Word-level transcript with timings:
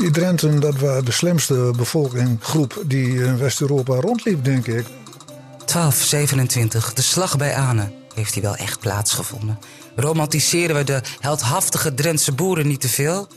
Die 0.00 0.10
Drenten, 0.10 0.60
dat 0.60 0.78
was 0.78 1.04
de 1.04 1.12
slimste 1.12 1.72
bevolkingsgroep 1.76 2.82
die 2.86 3.24
in 3.24 3.38
West-Europa 3.38 3.94
rondliep, 3.94 4.44
denk 4.44 4.66
ik. 4.66 4.86
1227, 5.58 6.92
de 6.92 7.02
slag 7.02 7.36
bij 7.36 7.54
Anen. 7.54 7.92
Heeft 8.14 8.32
die 8.32 8.42
wel 8.42 8.56
echt 8.56 8.80
plaatsgevonden? 8.80 9.58
Romantiseren 9.96 10.76
we 10.76 10.84
de 10.84 11.00
heldhaftige 11.18 11.94
Drentse 11.94 12.32
boeren 12.32 12.66
niet 12.66 12.80
te 12.80 12.88
veel? 12.88 13.28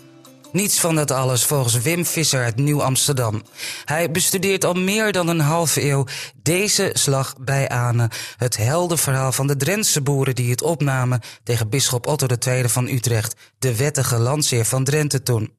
Niets 0.53 0.79
van 0.79 0.95
dat 0.95 1.11
alles 1.11 1.43
volgens 1.43 1.81
Wim 1.81 2.05
Visser 2.05 2.43
uit 2.43 2.55
Nieuw-Amsterdam. 2.55 3.41
Hij 3.85 4.11
bestudeert 4.11 4.65
al 4.65 4.73
meer 4.73 5.11
dan 5.11 5.27
een 5.27 5.39
halve 5.39 5.83
eeuw 5.83 6.05
deze 6.43 6.89
slag 6.93 7.35
bij 7.37 7.69
Anen. 7.69 8.09
Het 8.37 8.57
heldenverhaal 8.57 9.31
van 9.31 9.47
de 9.47 9.55
Drentse 9.55 10.01
boeren 10.01 10.35
die 10.35 10.51
het 10.51 10.61
opnamen 10.61 11.21
tegen 11.43 11.69
bisschop 11.69 12.07
Otto 12.07 12.27
II 12.47 12.69
van 12.69 12.87
Utrecht, 12.87 13.35
de 13.59 13.75
wettige 13.75 14.17
landsheer 14.17 14.65
van 14.65 14.83
Drenthe 14.83 15.23
toen. 15.23 15.53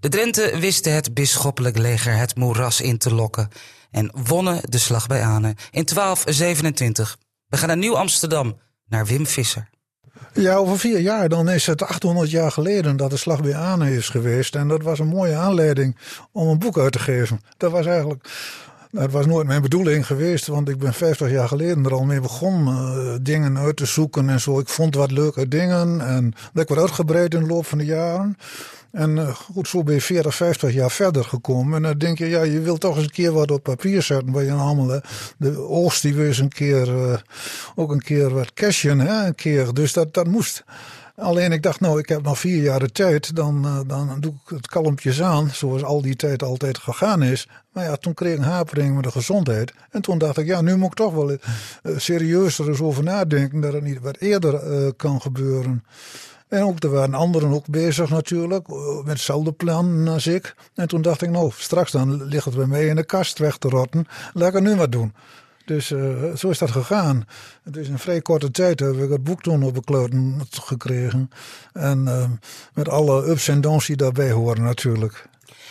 De 0.00 0.08
Drenthe 0.08 0.58
wisten 0.58 0.92
het 0.92 1.14
bisschoppelijk 1.14 1.78
leger 1.78 2.16
het 2.16 2.36
moeras 2.36 2.80
in 2.80 2.98
te 2.98 3.14
lokken 3.14 3.48
en 3.90 4.10
wonnen 4.14 4.60
de 4.62 4.78
slag 4.78 5.06
bij 5.06 5.22
Anen 5.22 5.54
in 5.70 5.84
1227. 5.84 7.18
We 7.48 7.56
gaan 7.56 7.68
naar 7.68 7.76
Nieuw-Amsterdam, 7.76 8.58
naar 8.86 9.06
Wim 9.06 9.26
Visser. 9.26 9.68
Ja, 10.32 10.54
over 10.54 10.78
vier 10.78 10.98
jaar 10.98 11.28
dan 11.28 11.48
is 11.48 11.66
het 11.66 11.82
800 11.82 12.30
jaar 12.30 12.52
geleden 12.52 12.96
dat 12.96 13.10
de 13.10 13.16
slag 13.16 13.42
bij 13.42 13.54
Anen 13.54 13.88
is 13.88 14.08
geweest. 14.08 14.54
En 14.54 14.68
dat 14.68 14.82
was 14.82 14.98
een 14.98 15.06
mooie 15.06 15.34
aanleiding 15.34 15.96
om 16.32 16.48
een 16.48 16.58
boek 16.58 16.78
uit 16.78 16.92
te 16.92 16.98
geven. 16.98 17.40
Dat 17.56 17.70
was 17.70 17.86
eigenlijk 17.86 18.28
dat 18.90 19.10
was 19.12 19.26
nooit 19.26 19.46
mijn 19.46 19.62
bedoeling 19.62 20.06
geweest, 20.06 20.46
want 20.46 20.68
ik 20.68 20.78
ben 20.78 20.94
50 20.94 21.30
jaar 21.30 21.48
geleden 21.48 21.84
er 21.84 21.92
al 21.92 22.04
mee 22.04 22.20
begonnen. 22.20 23.06
Uh, 23.06 23.14
dingen 23.22 23.58
uit 23.58 23.76
te 23.76 23.86
zoeken 23.86 24.28
en 24.28 24.40
zo. 24.40 24.58
Ik 24.58 24.68
vond 24.68 24.94
wat 24.94 25.10
leuke 25.10 25.48
dingen 25.48 26.00
en 26.00 26.34
dat 26.52 26.68
wat 26.68 26.78
uitgebreid 26.78 27.34
in 27.34 27.40
de 27.40 27.46
loop 27.46 27.66
van 27.66 27.78
de 27.78 27.84
jaren. 27.84 28.36
En 28.90 29.16
uh, 29.16 29.28
goed, 29.28 29.68
zo 29.68 29.82
ben 29.82 29.94
je 29.94 30.00
40, 30.00 30.34
50 30.34 30.72
jaar 30.72 30.90
verder 30.90 31.24
gekomen. 31.24 31.76
En 31.76 31.82
dan 31.82 31.98
denk 31.98 32.18
je, 32.18 32.26
ja, 32.26 32.42
je 32.42 32.60
wilt 32.60 32.80
toch 32.80 32.96
eens 32.96 33.04
een 33.04 33.10
keer 33.10 33.32
wat 33.32 33.50
op 33.50 33.62
papier 33.62 34.02
zetten. 34.02 34.32
Waar 34.32 34.44
je 34.44 34.52
allemaal 34.52 34.94
uh, 34.94 35.00
de 35.38 35.58
oogst 35.58 36.02
die 36.02 36.14
wil 36.14 36.26
eens 36.26 36.38
een 36.38 36.48
keer, 36.48 36.88
uh, 36.88 37.16
ook 37.74 37.90
een 37.90 38.02
keer 38.02 38.30
wat 38.30 38.52
cashen, 38.52 38.98
hè, 38.98 39.26
een 39.26 39.34
keer. 39.34 39.74
Dus 39.74 39.92
dat, 39.92 40.14
dat 40.14 40.26
moest. 40.26 40.64
Alleen 41.16 41.52
ik 41.52 41.62
dacht, 41.62 41.80
nou, 41.80 41.98
ik 41.98 42.08
heb 42.08 42.22
nog 42.22 42.38
vier 42.38 42.62
jaar 42.62 42.78
de 42.78 42.92
tijd, 42.92 43.36
dan, 43.36 43.84
dan 43.86 44.20
doe 44.20 44.32
ik 44.32 44.50
het 44.50 44.66
kalmpjes 44.66 45.22
aan, 45.22 45.50
zoals 45.50 45.82
al 45.82 46.02
die 46.02 46.16
tijd 46.16 46.42
altijd 46.42 46.78
gegaan 46.78 47.22
is. 47.22 47.48
Maar 47.72 47.84
ja, 47.84 47.96
toen 47.96 48.14
kreeg 48.14 48.32
ik 48.32 48.38
een 48.38 48.44
hapering 48.44 48.94
met 48.94 49.04
de 49.04 49.10
gezondheid. 49.10 49.72
En 49.90 50.02
toen 50.02 50.18
dacht 50.18 50.36
ik, 50.36 50.46
ja, 50.46 50.60
nu 50.60 50.76
moet 50.76 50.90
ik 50.90 50.94
toch 50.94 51.14
wel 51.14 51.30
uh, 51.30 51.38
serieuzer 51.96 52.68
eens 52.68 52.80
over 52.80 53.02
nadenken 53.04 53.60
dat 53.60 53.72
het 53.72 53.82
niet 53.82 54.00
wat 54.00 54.16
eerder 54.16 54.92
kan 54.94 55.20
gebeuren. 55.20 55.84
En 56.48 56.62
ook, 56.62 56.82
er 56.82 56.90
waren 56.90 57.14
anderen 57.14 57.52
ook 57.52 57.66
bezig 57.66 58.10
natuurlijk, 58.10 58.68
met 58.68 59.06
hetzelfde 59.06 59.52
plan 59.52 60.08
als 60.08 60.26
ik. 60.26 60.54
En 60.74 60.88
toen 60.88 61.02
dacht 61.02 61.22
ik, 61.22 61.30
nou, 61.30 61.50
straks 61.56 61.92
dan 61.92 62.24
ligt 62.24 62.44
het 62.44 62.54
bij 62.54 62.66
mij 62.66 62.86
in 62.86 62.96
de 62.96 63.04
kast 63.04 63.38
weg 63.38 63.56
te 63.56 63.68
rotten. 63.68 64.06
Laat 64.32 64.54
ik 64.54 64.60
nu 64.60 64.76
wat 64.76 64.92
doen. 64.92 65.14
Dus 65.64 65.90
uh, 65.90 66.34
zo 66.34 66.48
is 66.48 66.58
dat 66.58 66.70
gegaan. 66.70 67.24
Het 67.62 67.76
is 67.76 67.88
in 67.88 67.98
vrij 67.98 68.20
korte 68.20 68.50
tijd 68.50 68.80
heb 68.80 68.94
ik 68.94 69.10
het 69.10 69.24
boek 69.24 69.42
toen 69.42 69.62
op 69.62 69.78
gekregen. 70.50 71.30
En 71.72 72.38
met 72.74 72.88
alle 72.88 73.26
ups 73.26 73.48
en 73.48 73.60
downs 73.60 73.86
die 73.86 73.96
daarbij 73.96 74.30
horen 74.30 74.62
natuurlijk. 74.62 75.28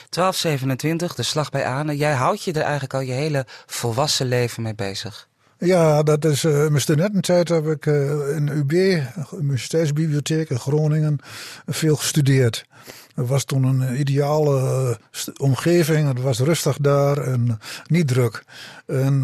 1227, 0.09 1.15
de 1.15 1.23
slag 1.23 1.49
bij 1.49 1.65
Anen. 1.65 1.97
Jij 1.97 2.13
houdt 2.13 2.43
je 2.43 2.53
er 2.53 2.61
eigenlijk 2.61 2.93
al 2.93 2.99
je 2.99 3.11
hele 3.11 3.45
volwassen 3.65 4.27
leven 4.27 4.63
mee 4.63 4.75
bezig. 4.75 5.27
Ja, 5.59 6.03
dat 6.03 6.25
is 6.25 6.43
uh, 6.43 6.67
mijn 6.67 6.81
studententijd 6.81 7.49
heb 7.49 7.67
ik 7.67 7.85
uh, 7.85 8.35
in 8.35 8.47
UB, 8.47 9.01
Universiteitsbibliotheek 9.39 10.49
in 10.49 10.59
Groningen, 10.59 11.19
veel 11.65 11.95
gestudeerd. 11.95 12.65
Het 13.17 13.27
was 13.27 13.43
toen 13.43 13.63
een 13.63 13.99
ideale 13.99 14.97
uh, 15.11 15.33
omgeving. 15.37 16.07
Het 16.07 16.21
was 16.21 16.39
rustig 16.39 16.77
daar 16.77 17.17
en 17.17 17.59
niet 17.87 18.07
druk. 18.07 18.43
En 18.85 19.23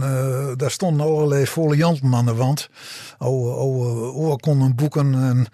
daar 0.57 0.71
stonden 0.71 1.05
allerlei 1.05 1.45
folianten 1.45 2.13
aan 2.13 2.25
de 2.25 2.33
wand. 2.33 2.69
Oude, 3.17 3.51
oude 3.51 4.11
oorkonden. 4.11 4.75
En 5.01 5.45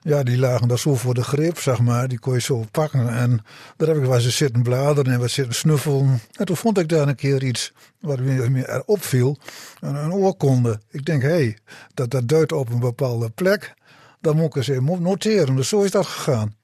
ja, 0.00 0.22
die 0.22 0.38
lagen 0.38 0.68
daar 0.68 0.78
zo 0.78 0.94
voor 0.94 1.14
de 1.14 1.22
greep, 1.22 1.58
zeg 1.58 1.80
maar. 1.80 2.08
Die 2.08 2.18
kon 2.18 2.34
je 2.34 2.40
zo 2.40 2.64
pakken. 2.70 3.08
En 3.08 3.44
daar 3.76 3.88
heb 3.88 3.96
ik 3.96 4.04
wel 4.04 4.14
eens 4.14 4.36
zitten 4.36 4.62
bladeren 4.62 5.12
en 5.12 5.20
wat 5.20 5.30
zitten 5.30 5.54
snuffelen. 5.54 6.20
En 6.32 6.44
toen 6.44 6.56
vond 6.56 6.78
ik 6.78 6.88
daar 6.88 7.08
een 7.08 7.14
keer 7.14 7.44
iets 7.44 7.72
wat 8.00 8.18
me 8.18 8.82
opviel. 8.86 9.38
Een, 9.80 9.94
een 9.94 10.12
oorkonde. 10.12 10.80
Ik 10.90 11.04
denk, 11.04 11.22
hé, 11.22 11.28
hey, 11.28 11.58
dat, 11.94 12.10
dat 12.10 12.28
duidt 12.28 12.52
op 12.52 12.70
een 12.70 12.80
bepaalde 12.80 13.30
plek. 13.30 13.74
Dan 14.20 14.36
moet 14.36 14.46
ik 14.46 14.56
eens 14.56 14.68
even 14.68 15.02
noteren. 15.02 15.56
Dus 15.56 15.68
zo 15.68 15.82
is 15.82 15.90
dat 15.90 16.06
gegaan. 16.06 16.54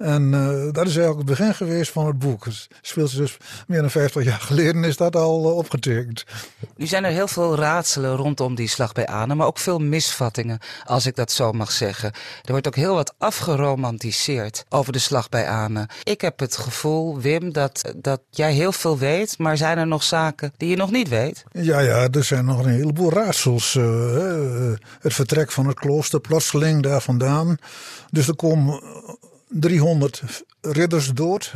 En 0.00 0.32
uh, 0.32 0.72
dat 0.72 0.86
is 0.86 0.96
eigenlijk 0.96 1.28
het 1.28 1.38
begin 1.38 1.54
geweest 1.54 1.92
van 1.92 2.06
het 2.06 2.18
boek. 2.18 2.44
Het 2.44 2.68
speelt 2.80 3.16
dus 3.16 3.36
meer 3.66 3.80
dan 3.80 3.90
50 3.90 4.24
jaar 4.24 4.40
geleden 4.40 4.84
is 4.84 4.96
dat 4.96 5.16
al 5.16 5.44
uh, 5.44 5.56
opgetekend. 5.56 6.24
Nu 6.76 6.86
zijn 6.86 7.04
er 7.04 7.10
heel 7.10 7.28
veel 7.28 7.56
raadselen 7.56 8.16
rondom 8.16 8.54
die 8.54 8.68
slag 8.68 8.92
bij 8.92 9.06
Anen, 9.06 9.36
maar 9.36 9.46
ook 9.46 9.58
veel 9.58 9.78
misvattingen, 9.78 10.58
als 10.84 11.06
ik 11.06 11.16
dat 11.16 11.32
zo 11.32 11.52
mag 11.52 11.72
zeggen. 11.72 12.12
Er 12.42 12.50
wordt 12.50 12.66
ook 12.66 12.74
heel 12.74 12.94
wat 12.94 13.14
afgeromantiseerd 13.18 14.64
over 14.68 14.92
de 14.92 14.98
slag 14.98 15.28
bij 15.28 15.48
Anen. 15.48 15.88
Ik 16.02 16.20
heb 16.20 16.38
het 16.38 16.56
gevoel, 16.56 17.20
Wim, 17.20 17.52
dat, 17.52 17.94
dat 17.96 18.20
jij 18.30 18.52
heel 18.52 18.72
veel 18.72 18.98
weet, 18.98 19.38
maar 19.38 19.56
zijn 19.56 19.78
er 19.78 19.86
nog 19.86 20.02
zaken 20.02 20.52
die 20.56 20.68
je 20.68 20.76
nog 20.76 20.90
niet 20.90 21.08
weet? 21.08 21.44
Ja, 21.52 21.80
ja, 21.80 22.08
er 22.08 22.24
zijn 22.24 22.44
nog 22.44 22.64
een 22.64 22.72
heleboel 22.72 23.12
raadsels. 23.12 23.74
Uh, 23.74 24.72
het 25.00 25.14
vertrek 25.14 25.50
van 25.50 25.66
het 25.66 25.78
klooster, 25.78 26.20
plotseling 26.20 26.82
daar 26.82 27.00
vandaan. 27.00 27.56
Dus 28.10 28.28
er 28.28 28.36
komen 28.36 28.82
300 29.50 30.22
ridders 30.60 31.12
dood. 31.14 31.52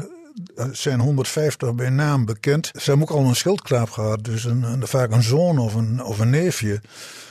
Er 0.56 0.76
zijn 0.76 1.00
150 1.00 1.74
bij 1.74 1.90
naam 1.90 2.24
bekend. 2.24 2.66
Ze 2.66 2.90
hebben 2.90 3.08
ook 3.08 3.16
al 3.16 3.24
een 3.24 3.36
schildknaap 3.36 3.90
gehad, 3.90 4.24
dus 4.24 4.44
een, 4.44 4.62
een, 4.62 4.86
vaak 4.86 5.12
een 5.12 5.22
zoon 5.22 5.58
of 5.58 5.74
een, 5.74 6.04
of 6.04 6.18
een 6.18 6.30
neefje. 6.30 6.80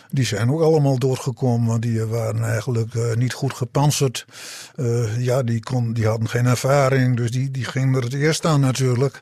Die 0.09 0.25
zijn 0.25 0.51
ook 0.51 0.61
allemaal 0.61 0.97
doorgekomen. 0.97 1.81
Die 1.81 2.05
waren 2.05 2.43
eigenlijk 2.43 2.93
uh, 2.93 3.13
niet 3.13 3.33
goed 3.33 3.53
gepantserd. 3.53 4.25
Uh, 4.75 5.25
ja, 5.25 5.43
die, 5.43 5.59
kon, 5.59 5.93
die 5.93 6.07
hadden 6.07 6.29
geen 6.29 6.45
ervaring. 6.45 7.17
Dus 7.17 7.31
die, 7.31 7.51
die 7.51 7.65
gingen 7.65 7.95
er 7.95 8.03
het 8.03 8.13
eerst 8.13 8.45
aan 8.45 8.59
natuurlijk. 8.59 9.19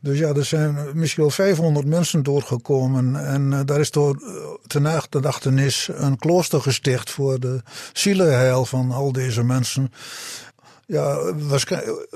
Dus 0.00 0.18
ja, 0.18 0.28
er 0.28 0.44
zijn 0.44 0.78
misschien 0.94 1.22
wel 1.22 1.32
500 1.32 1.86
mensen 1.86 2.22
doorgekomen. 2.22 3.26
En 3.26 3.52
uh, 3.52 3.60
daar 3.64 3.80
is 3.80 3.90
door 3.90 4.22
ten 4.66 4.82
nachtenis 5.10 5.88
een 5.92 6.18
klooster 6.18 6.60
gesticht 6.60 7.10
voor 7.10 7.40
de 7.40 7.62
zielenheil 7.92 8.64
van 8.64 8.90
al 8.90 9.12
deze 9.12 9.44
mensen. 9.44 9.92
Ja, 10.86 11.34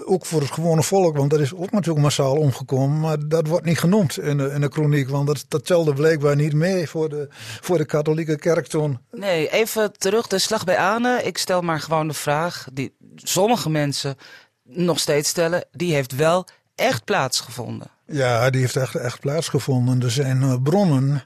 ook 0.05 0.27
voor 0.27 0.41
het 0.41 0.51
gewone 0.51 0.83
volk, 0.83 1.17
want 1.17 1.31
dat 1.31 1.41
is 1.41 1.55
ook 1.55 1.71
natuurlijk 1.71 2.05
massaal 2.05 2.37
omgekomen. 2.37 3.01
Maar 3.01 3.29
dat 3.29 3.47
wordt 3.47 3.67
niet 3.67 3.79
genoemd 3.79 4.19
in 4.19 4.37
de, 4.37 4.51
in 4.51 4.61
de 4.61 4.69
chroniek, 4.69 5.09
want 5.09 5.27
dat, 5.27 5.45
dat 5.49 5.67
telde 5.67 5.93
blijkbaar 5.93 6.37
niet 6.37 6.53
mee 6.53 6.89
voor 6.89 7.09
de, 7.09 7.29
voor 7.61 7.79
de 7.79 7.85
katholieke 7.85 8.39
kerk 8.39 8.67
toen. 8.67 8.99
Nee, 9.11 9.51
even 9.51 9.99
terug 9.99 10.27
de 10.27 10.39
slag 10.39 10.65
bij 10.65 10.79
Anen. 10.79 11.27
Ik 11.27 11.39
stel 11.39 11.61
maar 11.61 11.81
gewoon 11.81 12.09
de 12.09 12.15
vraag 12.15 12.67
die 12.73 12.97
sommige 13.17 13.71
mensen 13.71 14.17
nog 14.63 14.99
steeds 14.99 15.29
stellen. 15.29 15.65
Die 15.73 15.95
heeft 15.95 16.17
wel 16.17 16.47
echt 16.75 17.05
plaatsgevonden. 17.05 17.87
Ja, 18.07 18.51
die 18.51 18.61
heeft 18.61 18.77
echt, 18.77 18.95
echt 18.95 19.21
plaatsgevonden. 19.21 20.03
Er 20.03 20.11
zijn 20.11 20.43
uh, 20.43 20.55
bronnen 20.63 21.23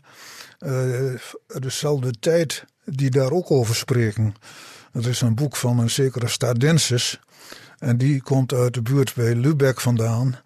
uh, 0.58 1.14
dezelfde 1.46 2.10
tijd 2.20 2.64
die 2.84 3.10
daar 3.10 3.30
ook 3.30 3.50
over 3.50 3.74
spreken. 3.74 4.34
Er 4.92 5.08
is 5.08 5.20
een 5.20 5.34
boek 5.34 5.56
van 5.56 5.78
een 5.78 5.90
zekere 5.90 6.28
Stadensis. 6.28 7.20
En 7.78 7.96
die 7.96 8.22
komt 8.22 8.52
uit 8.52 8.74
de 8.74 8.82
buurt 8.82 9.14
bij 9.14 9.34
Lübeck 9.34 9.80
vandaan. 9.80 10.38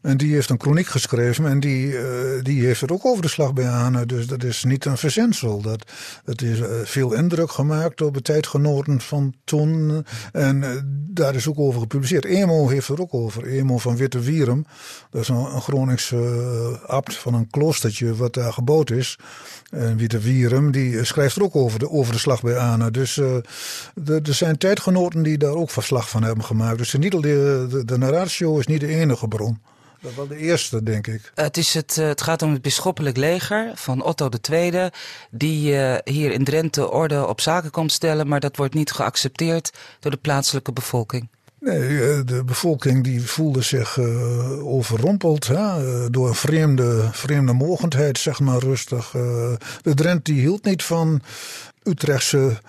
En 0.00 0.16
die 0.16 0.32
heeft 0.34 0.50
een 0.50 0.60
chroniek 0.60 0.86
geschreven 0.86 1.46
en 1.46 1.60
die, 1.60 1.86
uh, 1.86 2.00
die 2.42 2.66
heeft 2.66 2.80
het 2.80 2.92
ook 2.92 3.06
over 3.06 3.22
de 3.22 3.28
slag 3.28 3.52
bij 3.52 3.68
Anen. 3.68 4.08
Dus 4.08 4.26
dat 4.26 4.44
is 4.44 4.64
niet 4.64 4.84
een 4.84 4.96
verzinsel. 4.96 5.60
Dat, 5.60 5.92
dat 6.24 6.42
is 6.42 6.58
uh, 6.58 6.66
veel 6.84 7.12
indruk 7.12 7.50
gemaakt 7.50 7.98
door 7.98 8.12
de 8.12 8.22
tijdgenoten 8.22 9.00
van 9.00 9.34
toen. 9.44 10.04
En 10.32 10.56
uh, 10.56 10.68
daar 10.84 11.34
is 11.34 11.48
ook 11.48 11.58
over 11.58 11.80
gepubliceerd. 11.80 12.24
Emo 12.24 12.68
heeft 12.68 12.88
er 12.88 13.00
ook 13.00 13.14
over. 13.14 13.46
Emo 13.46 13.78
van 13.78 13.96
Witte 13.96 14.20
Wierum. 14.20 14.66
Dat 15.10 15.22
is 15.22 15.28
een, 15.28 15.36
een 15.36 15.62
Groningse 15.62 16.80
abt 16.86 17.16
van 17.16 17.34
een 17.34 17.50
kloostertje 17.50 18.16
wat 18.16 18.34
daar 18.34 18.52
gebouwd 18.52 18.90
is. 18.90 19.18
En 19.70 19.96
Witte 19.96 20.18
Wierum, 20.18 20.70
die 20.70 21.04
schrijft 21.04 21.36
er 21.36 21.42
ook 21.42 21.56
over 21.56 21.78
de, 21.78 21.90
over 21.90 22.12
de 22.12 22.18
slag 22.18 22.42
bij 22.42 22.58
Anen. 22.58 22.92
Dus 22.92 23.16
er 23.16 24.22
zijn 24.22 24.58
tijdgenoten 24.58 25.22
die 25.22 25.38
daar 25.38 25.54
ook 25.54 25.70
verslag 25.70 26.08
van 26.08 26.22
hebben 26.22 26.44
gemaakt. 26.44 26.78
Dus 26.78 26.90
de, 26.90 27.08
de, 27.20 27.82
de 27.84 27.98
narratio 27.98 28.58
is 28.58 28.66
niet 28.66 28.80
de 28.80 28.86
enige 28.86 29.28
bron. 29.28 29.58
Dat 30.00 30.14
was 30.14 30.28
de 30.28 30.36
eerste, 30.36 30.82
denk 30.82 31.06
ik. 31.06 31.32
Het, 31.34 31.56
is 31.56 31.74
het, 31.74 31.94
het 31.94 32.22
gaat 32.22 32.42
om 32.42 32.52
het 32.52 32.62
bisschoppelijk 32.62 33.16
leger 33.16 33.72
van 33.74 34.02
Otto 34.02 34.28
II. 34.50 34.90
Die 35.30 35.72
uh, 35.72 35.96
hier 36.04 36.32
in 36.32 36.44
Drenthe 36.44 36.90
orde 36.90 37.26
op 37.26 37.40
zaken 37.40 37.70
komt 37.70 37.92
stellen. 37.92 38.28
Maar 38.28 38.40
dat 38.40 38.56
wordt 38.56 38.74
niet 38.74 38.92
geaccepteerd 38.92 39.72
door 40.00 40.10
de 40.10 40.16
plaatselijke 40.16 40.72
bevolking. 40.72 41.28
Nee, 41.60 42.24
de 42.24 42.44
bevolking 42.44 43.04
die 43.04 43.22
voelde 43.22 43.62
zich 43.62 43.96
uh, 43.96 44.66
overrompeld 44.66 45.46
hè, 45.46 46.10
door 46.10 46.28
een 46.28 46.34
vreemde, 46.34 47.08
vreemde 47.12 47.52
mogendheid, 47.52 48.18
zeg 48.18 48.40
maar 48.40 48.58
rustig. 48.58 49.14
Uh, 49.14 49.22
de 49.82 49.94
Drent 49.94 50.24
die 50.24 50.40
hield 50.40 50.64
niet 50.64 50.82
van 50.82 51.22
Utrechtse 51.82 52.60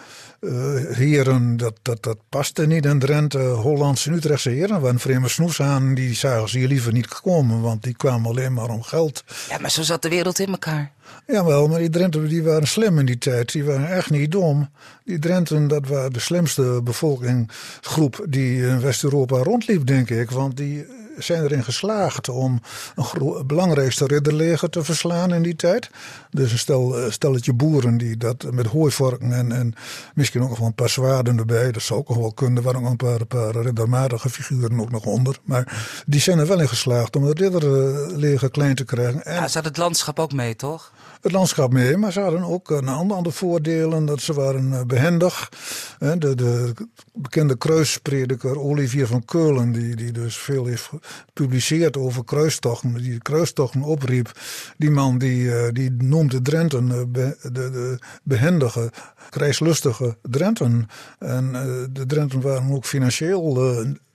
heren, 0.93 1.57
dat, 1.57 1.73
dat, 1.81 2.03
dat 2.03 2.17
paste 2.29 2.67
niet 2.67 2.85
in 2.85 2.99
Drenthe. 2.99 3.39
Hollandse 3.39 4.09
en 4.09 4.15
Utrechtse 4.15 4.49
heren 4.49 4.81
waren 4.81 4.99
vreemde 4.99 5.29
snoes 5.29 5.61
aan. 5.61 5.93
Die 5.93 6.15
zagen 6.15 6.49
ze 6.49 6.57
hier 6.57 6.67
liever 6.67 6.93
niet 6.93 7.07
komen, 7.07 7.61
want 7.61 7.83
die 7.83 7.95
kwamen 7.95 8.29
alleen 8.29 8.53
maar 8.53 8.69
om 8.69 8.83
geld. 8.83 9.23
Ja, 9.49 9.57
maar 9.57 9.71
zo 9.71 9.81
zat 9.81 10.01
de 10.01 10.09
wereld 10.09 10.39
in 10.39 10.49
elkaar. 10.49 10.91
Jawel, 11.27 11.67
maar 11.67 11.79
die 11.79 11.89
Drenten 11.89 12.27
die 12.27 12.43
waren 12.43 12.67
slim 12.67 12.99
in 12.99 13.05
die 13.05 13.17
tijd. 13.17 13.51
Die 13.51 13.63
waren 13.63 13.91
echt 13.91 14.09
niet 14.09 14.31
dom. 14.31 14.69
Die 15.05 15.19
Drenten, 15.19 15.67
dat 15.67 15.87
waren 15.87 16.13
de 16.13 16.19
slimste 16.19 16.81
bevolkingsgroep 16.83 18.25
die 18.29 18.61
in 18.67 18.81
West-Europa 18.81 19.37
rondliep, 19.37 19.85
denk 19.85 20.09
ik. 20.09 20.31
Want 20.31 20.57
die 20.57 20.85
zijn 21.17 21.43
erin 21.43 21.63
geslaagd 21.63 22.29
om 22.29 22.61
een 22.95 23.47
belangrijkste 23.47 24.05
ridderleger 24.05 24.69
te 24.69 24.83
verslaan 24.83 25.33
in 25.33 25.43
die 25.43 25.55
tijd. 25.55 25.89
Dus 26.29 26.51
een 26.51 26.57
stel, 26.57 26.97
eh, 26.97 27.11
stelletje 27.11 27.53
boeren 27.53 27.97
die 27.97 28.17
dat 28.17 28.51
met 28.51 28.65
hooivorken 28.67 29.33
en, 29.33 29.51
en 29.51 29.73
misschien 30.13 30.41
ook 30.41 30.49
nog 30.49 30.57
wel 30.57 30.67
een 30.67 30.73
paar 30.73 30.89
zwaarden 30.89 31.37
erbij. 31.37 31.71
Dat 31.71 31.81
zou 31.81 31.99
ook 31.99 32.09
nog 32.09 32.17
wel 32.17 32.33
kunnen. 32.33 32.63
Waren 32.63 32.81
ook 32.81 32.89
een 32.89 32.95
paar, 32.95 33.25
paar 33.25 33.55
riddermatige 33.55 34.29
figuren 34.29 34.79
ook 34.79 34.91
nog 34.91 35.05
onder. 35.05 35.37
Maar 35.43 36.03
die 36.05 36.21
zijn 36.21 36.39
er 36.39 36.47
wel 36.47 36.59
in 36.59 36.69
geslaagd 36.69 37.15
om 37.15 37.23
het 37.23 37.39
ridderleger 37.39 38.51
klein 38.51 38.75
te 38.75 38.85
krijgen. 38.85 39.25
En 39.25 39.33
ja, 39.33 39.41
had 39.41 39.63
het 39.63 39.77
landschap 39.77 40.19
ook 40.19 40.33
mee, 40.33 40.55
toch? 40.55 40.91
Het 41.21 41.31
landschap 41.31 41.73
mee. 41.73 41.97
Maar 41.97 42.11
ze 42.11 42.19
hadden 42.19 42.43
ook 42.43 42.69
een 42.69 42.89
aantal 42.89 43.31
voordelen. 43.31 44.05
Dat 44.05 44.21
ze 44.21 44.33
waren 44.33 44.73
eh, 44.73 44.83
behendig. 44.83 45.49
De, 45.99 46.35
de 46.35 46.73
bekende 47.13 47.57
kruisprediker 47.57 48.59
Olivier 48.59 49.07
van 49.07 49.25
Keulen, 49.25 49.71
die, 49.71 49.95
die 49.95 50.11
dus 50.11 50.37
veel 50.37 50.65
heeft 50.65 50.89
gepubliceerd 51.25 51.97
over 51.97 52.23
kruistochten, 52.23 52.93
die 52.93 53.17
kruistochten 53.17 53.81
opriep. 53.81 54.31
Die 54.77 54.91
man 54.91 55.17
die, 55.17 55.55
eh, 55.55 55.71
die 55.71 55.91
noemde 55.91 56.41
Drenten 56.41 56.91
eh, 56.91 57.01
de, 57.07 57.37
de 57.51 57.99
behendige, 58.23 58.91
krijgslustige 59.29 60.17
Drenten. 60.21 60.87
En 61.19 61.51
de 61.91 62.05
Drenten 62.05 62.41
waren 62.41 62.71
ook 62.71 62.85
financieel 62.85 63.59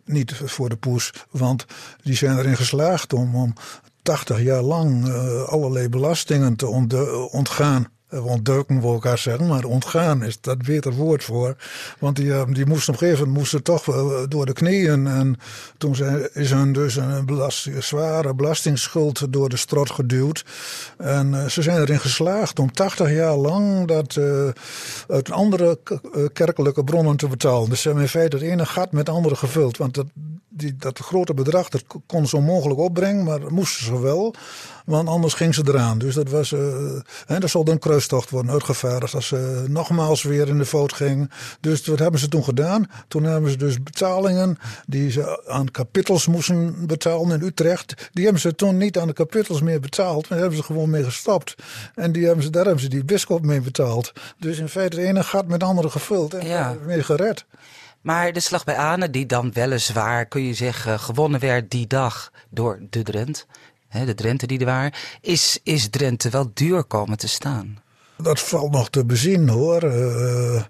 niet 0.05 0.35
voor 0.45 0.69
de 0.69 0.77
poes. 0.77 1.13
Want 1.31 1.67
die 2.03 2.15
zijn 2.15 2.39
erin 2.39 2.57
geslaagd 2.57 3.13
om, 3.13 3.35
om 3.35 3.55
80 4.09 4.43
jaar 4.43 4.63
lang 4.63 5.07
uh, 5.09 5.43
allerlei 5.43 5.89
belastingen 5.89 6.57
te 6.57 6.67
ontgaan. 7.31 7.87
Eh, 8.07 8.27
ontduiken 8.27 8.81
wil 8.81 8.93
elkaar 8.93 9.19
zeggen, 9.19 9.47
maar 9.47 9.65
ontgaan 9.65 10.25
is 10.25 10.41
dat 10.41 10.63
beter 10.63 10.93
woord 10.93 11.25
voor. 11.25 11.57
Want 11.99 12.17
die, 12.17 12.33
eh, 12.33 12.43
die 12.49 12.67
moesten 12.67 12.95
op 12.95 13.27
moesten 13.27 13.63
toch 13.63 13.85
door 14.29 14.47
de 14.47 14.53
knieën. 14.53 15.07
En 15.07 15.37
toen 15.79 15.97
is 16.33 16.51
hun 16.51 16.73
dus 16.73 16.97
een 16.97 17.53
zware 17.79 18.35
belastingsschuld 18.35 19.33
door 19.33 19.49
de 19.49 19.57
strot 19.57 19.91
geduwd. 19.91 20.45
En 20.99 21.51
ze 21.51 21.63
zijn 21.63 21.81
erin 21.81 22.01
geslaagd 22.01 22.59
om 22.59 22.73
80 22.73 23.11
jaar 23.11 23.37
lang 23.37 23.87
dat 23.87 24.19
uit 25.09 25.31
andere 25.31 25.79
kerkelijke 26.33 26.85
bronnen 26.85 27.17
te 27.17 27.29
betalen. 27.29 27.69
Dus 27.69 27.81
ze 27.81 27.87
hebben 27.89 28.05
in 28.05 28.11
feite 28.11 28.37
het 28.37 28.45
ene 28.45 28.67
gat 28.67 28.93
met 28.93 29.07
het 29.07 29.17
andere 29.17 29.37
gevuld. 29.37 29.77
Want 29.77 29.95
dat, 29.95 30.07
die, 30.49 30.77
dat 30.77 30.99
grote 30.99 31.35
bedrag, 31.35 31.69
dat 31.69 31.85
kon 32.07 32.27
ze 32.27 32.37
onmogelijk 32.37 32.81
opbrengen, 32.81 33.25
maar 33.25 33.41
dat 33.41 33.51
moesten 33.51 33.85
ze 33.85 34.01
wel. 34.01 34.35
Want 34.87 35.09
anders 35.09 35.35
ging 35.35 35.55
ze 35.55 35.63
eraan. 35.67 35.99
Dus 35.99 36.15
dat 36.15 36.31
was, 36.31 36.53
uh, 36.53 36.61
hè, 37.27 37.39
dat 37.39 37.51
zal 37.51 37.65
dan 37.65 37.79
kruistocht 37.79 38.31
worden 38.31 38.53
uitgevaardigd 38.53 39.15
als 39.15 39.27
ze 39.27 39.65
nogmaals 39.69 40.23
weer 40.23 40.49
in 40.49 40.59
de 40.59 40.65
fout 40.65 40.93
ging. 40.93 41.31
Dus 41.61 41.87
wat 41.87 41.99
hebben 41.99 42.21
ze 42.21 42.29
toen 42.29 42.45
gedaan? 42.45 42.91
Toen 43.09 43.23
hebben 43.23 43.51
ze 43.51 43.57
dus 43.57 43.83
betalingen 43.83 44.59
die 44.87 45.11
ze 45.11 45.45
aan 45.47 45.71
kapitels 45.71 46.27
moesten 46.27 46.87
betalen 46.87 47.41
in 47.41 47.47
Utrecht. 47.47 48.11
Die 48.13 48.25
hebben 48.25 48.43
ze 48.43 48.55
toen 48.55 48.77
niet 48.77 48.99
aan 48.99 49.07
de 49.07 49.13
kapitels 49.13 49.61
meer 49.61 49.81
betaald, 49.81 50.29
maar 50.29 50.39
hebben 50.39 50.57
ze 50.57 50.65
gewoon 50.65 50.91
mee 50.91 51.05
gestapt. 51.05 51.55
En 51.95 52.13
die 52.13 52.27
hebben 52.27 52.45
ze, 52.45 52.51
daar 52.51 52.65
hebben 52.65 52.83
ze 52.83 52.89
die 52.89 53.05
bischop 53.05 53.45
mee 53.45 53.61
betaald. 53.61 54.13
Dus 54.39 54.59
in 54.59 54.69
feite 54.69 54.97
het 54.97 55.07
ene 55.07 55.23
gat 55.23 55.45
met 55.45 55.61
het 55.61 55.71
andere 55.71 55.91
gevuld 55.91 56.35
en 56.35 56.47
ja. 56.47 56.77
meer 56.87 57.05
gered. 57.05 57.45
Maar 58.01 58.33
de 58.33 58.41
slag 58.41 58.65
bij 58.65 58.77
Ane, 58.77 59.11
die 59.11 59.27
dan 59.27 59.53
weliswaar, 59.53 60.27
kun 60.27 60.43
je 60.43 60.55
zeggen, 60.55 61.01
gewonnen 61.01 61.41
werd 61.41 61.71
die 61.71 61.87
dag 61.87 62.31
door 62.51 62.81
de 62.91 63.03
Drent, 63.03 63.47
de 64.05 64.15
Drenthe 64.15 64.47
die 64.47 64.59
er 64.59 64.65
waren, 64.65 64.93
is, 65.21 65.59
is 65.63 65.89
Drenthe 65.89 66.31
wel 66.31 66.51
duur 66.55 66.85
komen 66.85 67.19
te 67.19 67.29
staan? 67.29 67.79
Dat 68.17 68.41
valt 68.41 68.71
nog 68.71 68.91
te 68.91 69.05
bezien 69.05 69.49
hoor. 69.49 69.85
Uh, 69.85 70.63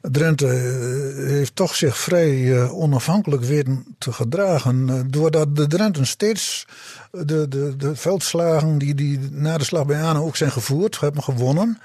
Drenthe 0.00 0.46
eh, 0.46 1.26
heeft 1.28 1.56
toch 1.56 1.74
zich 1.74 1.98
vrij 1.98 2.30
uh, 2.30 2.74
onafhankelijk 2.74 3.42
weten 3.42 3.84
te 3.98 4.12
gedragen. 4.12 5.06
doordat 5.10 5.56
de 5.56 5.66
Drenten 5.66 6.06
steeds 6.06 6.66
de, 7.10 7.48
de, 7.48 7.76
de 7.76 7.96
veldslagen 7.96 8.78
die, 8.78 8.94
die 8.94 9.18
na 9.30 9.58
de 9.58 9.64
slag 9.64 9.86
bij 9.86 10.02
Ane 10.02 10.20
ook 10.20 10.36
zijn 10.36 10.52
gevoerd, 10.52 11.00
hebben 11.00 11.22
gewonnen. 11.22 11.78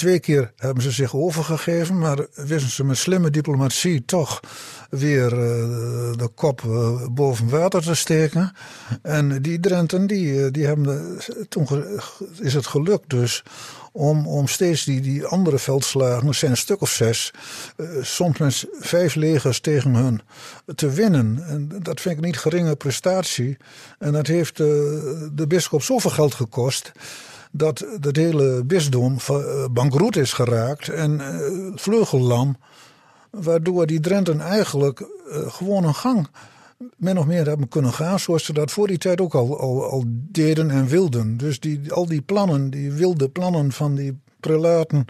Twee 0.00 0.20
keer 0.20 0.52
hebben 0.56 0.82
ze 0.82 0.90
zich 0.90 1.14
overgegeven, 1.14 1.98
maar 1.98 2.26
wisten 2.34 2.70
ze 2.70 2.84
met 2.84 2.96
slimme 2.96 3.30
diplomatie 3.30 4.04
toch 4.04 4.40
weer 4.90 5.32
uh, 5.32 5.38
de 6.12 6.30
kop 6.34 6.62
uh, 6.66 7.06
boven 7.10 7.48
water 7.48 7.82
te 7.82 7.94
steken. 7.94 8.52
En 9.02 9.42
die 9.42 9.60
Drenten, 9.60 10.06
die, 10.06 10.44
eh, 10.44 10.52
die 10.52 10.66
hebben, 10.66 11.18
toen 11.48 11.66
is 12.38 12.54
het 12.54 12.66
gelukt 12.66 13.10
dus 13.10 13.42
om, 13.92 14.26
om 14.26 14.48
steeds 14.48 14.84
die, 14.84 15.00
die 15.00 15.24
andere 15.24 15.58
veldslagen, 15.58 16.28
er 16.28 16.34
zijn 16.34 16.50
een 16.50 16.56
stuk 16.56 16.80
of 16.80 16.90
zes, 16.90 17.32
soms 18.00 18.38
met 18.38 18.66
vijf 18.80 19.14
legers 19.14 19.60
tegen 19.60 19.94
hun, 19.94 20.20
te 20.74 20.90
winnen. 20.90 21.44
En 21.46 21.68
dat 21.82 22.00
vind 22.00 22.16
ik 22.16 22.24
niet 22.24 22.38
geringe 22.38 22.76
prestatie. 22.76 23.56
En 23.98 24.12
dat 24.12 24.26
heeft 24.26 24.56
de 24.56 25.44
bisschop 25.48 25.82
zoveel 25.82 26.10
geld 26.10 26.34
gekost 26.34 26.92
dat 27.50 27.86
het 28.00 28.16
hele 28.16 28.64
bisdom 28.64 29.16
eh, 29.28 29.64
bankroet 29.70 30.16
is 30.16 30.32
geraakt 30.32 30.88
en 30.88 31.20
uh, 31.20 31.72
vleugellam. 31.74 32.56
Waardoor 33.30 33.86
die 33.86 34.00
Drenten 34.00 34.40
eigenlijk 34.40 35.00
uh, 35.00 35.06
gewoon 35.48 35.84
een 35.84 35.94
gang 35.94 36.28
min 36.96 37.18
of 37.18 37.26
meer 37.26 37.46
hebben 37.46 37.68
kunnen 37.68 37.92
gaan 37.92 38.18
zoals 38.18 38.44
ze 38.44 38.52
dat 38.52 38.70
voor 38.70 38.86
die 38.86 38.98
tijd 38.98 39.20
ook 39.20 39.34
al, 39.34 39.60
al, 39.60 39.90
al 39.90 40.04
deden 40.06 40.70
en 40.70 40.86
wilden. 40.86 41.36
Dus 41.36 41.60
die, 41.60 41.92
al 41.92 42.06
die 42.06 42.22
plannen, 42.22 42.70
die 42.70 42.92
wilde 42.92 43.28
plannen 43.28 43.72
van 43.72 43.94
die 43.94 44.18
prelaten 44.40 45.04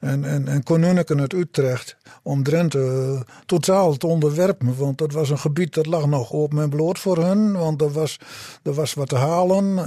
en, 0.00 0.24
en, 0.24 0.48
en 0.48 1.20
uit 1.20 1.32
Utrecht 1.32 1.96
om 2.22 2.42
Drenthe 2.42 2.78
eh, 2.78 3.34
totaal 3.46 3.96
te 3.96 4.06
onderwerpen. 4.06 4.76
Want 4.76 4.98
dat 4.98 5.12
was 5.12 5.30
een 5.30 5.38
gebied 5.38 5.74
dat 5.74 5.86
lag 5.86 6.06
nog 6.06 6.32
open 6.32 6.62
en 6.62 6.70
bloot 6.70 6.98
voor 6.98 7.24
hun. 7.24 7.52
Want 7.52 7.80
er 7.80 7.90
was, 7.92 8.18
er 8.62 8.72
was 8.72 8.94
wat 8.94 9.08
te 9.08 9.16
halen. 9.16 9.64
Uh, 9.76 9.84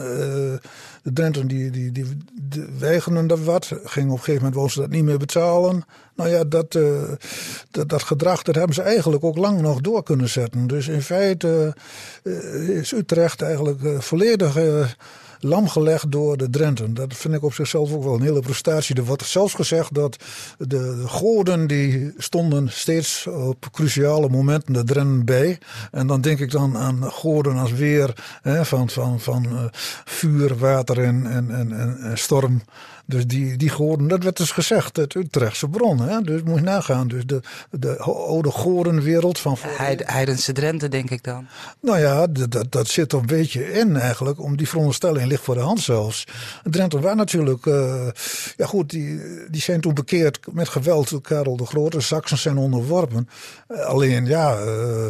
de 1.03 1.13
Drenten 1.13 1.47
die, 1.47 1.71
die, 1.71 1.91
die, 1.91 2.05
die 2.41 2.65
weigerden 2.79 3.27
dat 3.27 3.39
wat. 3.39 3.71
Gingen 3.83 4.09
op 4.09 4.17
een 4.17 4.23
gegeven 4.23 4.49
moment 4.49 4.71
ze 4.71 4.79
dat 4.79 4.89
niet 4.89 5.03
meer 5.03 5.17
betalen. 5.17 5.83
Nou 6.15 6.29
ja, 6.29 6.43
dat, 6.43 6.75
uh, 6.75 7.01
dat, 7.71 7.89
dat, 7.89 8.03
gedrag 8.03 8.41
dat 8.41 8.55
hebben 8.55 8.75
ze 8.75 8.81
eigenlijk 8.81 9.23
ook 9.23 9.37
lang 9.37 9.61
nog 9.61 9.81
door 9.81 10.03
kunnen 10.03 10.29
zetten. 10.29 10.67
Dus 10.67 10.87
in 10.87 11.01
feite 11.01 11.75
is 12.67 12.91
Utrecht 12.91 13.41
eigenlijk 13.41 14.03
volledig 14.03 14.55
lam 15.43 15.67
gelegd 15.67 16.11
door 16.11 16.37
de 16.37 16.49
Drenten. 16.49 16.93
Dat 16.93 17.15
vind 17.15 17.33
ik 17.33 17.43
op 17.43 17.53
zichzelf 17.53 17.93
ook 17.93 18.03
wel 18.03 18.13
een 18.13 18.21
hele 18.21 18.39
prestatie. 18.39 18.95
Er 18.95 19.05
wordt 19.05 19.25
zelfs 19.25 19.53
gezegd 19.53 19.93
dat 19.93 20.17
de, 20.57 20.67
de 20.67 21.03
goden 21.07 21.67
die 21.67 22.13
stonden 22.17 22.69
steeds 22.71 23.27
op 23.27 23.67
cruciale 23.71 24.29
momenten 24.29 24.73
de 24.73 24.83
Drenten 24.83 25.25
bij. 25.25 25.59
En 25.91 26.07
dan 26.07 26.21
denk 26.21 26.39
ik 26.39 26.51
dan 26.51 26.77
aan 26.77 27.03
goden 27.03 27.55
als 27.55 27.71
weer 27.71 28.39
hè, 28.41 28.65
van, 28.65 28.89
van, 28.89 29.19
van 29.19 29.45
uh, 29.45 29.63
vuur, 30.05 30.57
water 30.57 31.03
en, 31.03 31.25
en, 31.25 31.51
en, 31.51 31.71
en 32.01 32.17
storm. 32.17 32.61
Dus 33.05 33.27
die, 33.27 33.57
die 33.57 33.69
goden, 33.69 34.07
dat 34.07 34.23
werd 34.23 34.37
dus 34.37 34.51
gezegd 34.51 34.97
uit 34.97 35.15
Utrechtse 35.15 35.67
bron. 35.67 35.99
Hè? 35.99 36.21
Dus 36.21 36.41
moet 36.43 36.55
je 36.55 36.61
nagaan. 36.61 37.07
Dus 37.07 37.25
de, 37.25 37.41
de 37.71 37.97
oude 37.97 38.51
godenwereld 38.51 39.39
van... 39.39 39.57
Heidense 39.57 40.51
Drenthe, 40.51 40.87
denk 40.87 41.09
ik 41.09 41.23
dan. 41.23 41.47
Nou 41.81 41.99
ja, 41.99 42.27
dat, 42.27 42.65
dat 42.69 42.87
zit 42.87 43.11
er 43.11 43.19
een 43.19 43.25
beetje 43.25 43.71
in 43.71 43.95
eigenlijk. 43.97 44.39
Om 44.39 44.57
die 44.57 44.69
veronderstelling 44.69 45.27
ligt 45.27 45.43
voor 45.43 45.55
de 45.55 45.61
hand 45.61 45.79
zelfs. 45.79 46.27
Drenthe 46.63 46.99
waren 46.99 47.17
natuurlijk... 47.17 47.65
Uh, 47.65 48.07
ja 48.57 48.65
goed, 48.65 48.89
die, 48.89 49.19
die 49.49 49.61
zijn 49.61 49.81
toen 49.81 49.93
bekeerd 49.93 50.39
met 50.51 50.69
geweld. 50.69 51.21
Karel 51.21 51.57
de 51.57 51.65
Grote, 51.65 52.01
Saxen 52.01 52.37
zijn 52.37 52.57
onderworpen. 52.57 53.29
Uh, 53.67 53.79
alleen 53.79 54.25
ja, 54.25 54.59
uh, 54.59 55.05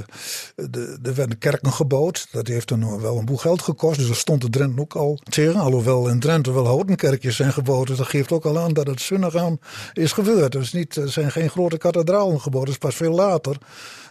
er 1.03 1.15
werden 1.15 1.37
kerken 1.37 1.73
gebouwd. 1.73 2.27
Dat 2.31 2.47
heeft 2.47 2.67
dan 2.67 3.01
wel 3.01 3.17
een 3.17 3.25
boel 3.25 3.37
geld 3.37 3.61
gekost. 3.61 3.97
Dus 3.97 4.07
daar 4.07 4.15
stond 4.15 4.41
de 4.41 4.49
Drenthe 4.49 4.81
ook 4.81 4.95
al 4.95 5.19
tegen. 5.29 5.59
Alhoewel 5.59 6.07
in 6.07 6.19
Drenthe 6.19 6.51
wel 6.51 6.65
houten 6.65 6.95
kerkjes 6.95 7.35
zijn 7.35 7.53
gebouwd 7.53 7.82
dat 7.87 8.07
geeft 8.07 8.31
ook 8.31 8.45
al 8.45 8.59
aan 8.59 8.73
dat 8.73 8.87
het 8.87 9.01
Sunnegaan 9.01 9.59
is 9.93 10.11
gebeurd. 10.11 10.51
Dus 10.51 10.73
niet, 10.73 10.95
er 10.95 11.09
zijn 11.09 11.31
geen 11.31 11.49
grote 11.49 11.77
kathedralen 11.77 12.41
gebouwd, 12.41 12.65
dat 12.65 12.73
is 12.73 12.79
pas 12.79 12.95
veel 12.95 13.13
later. 13.13 13.57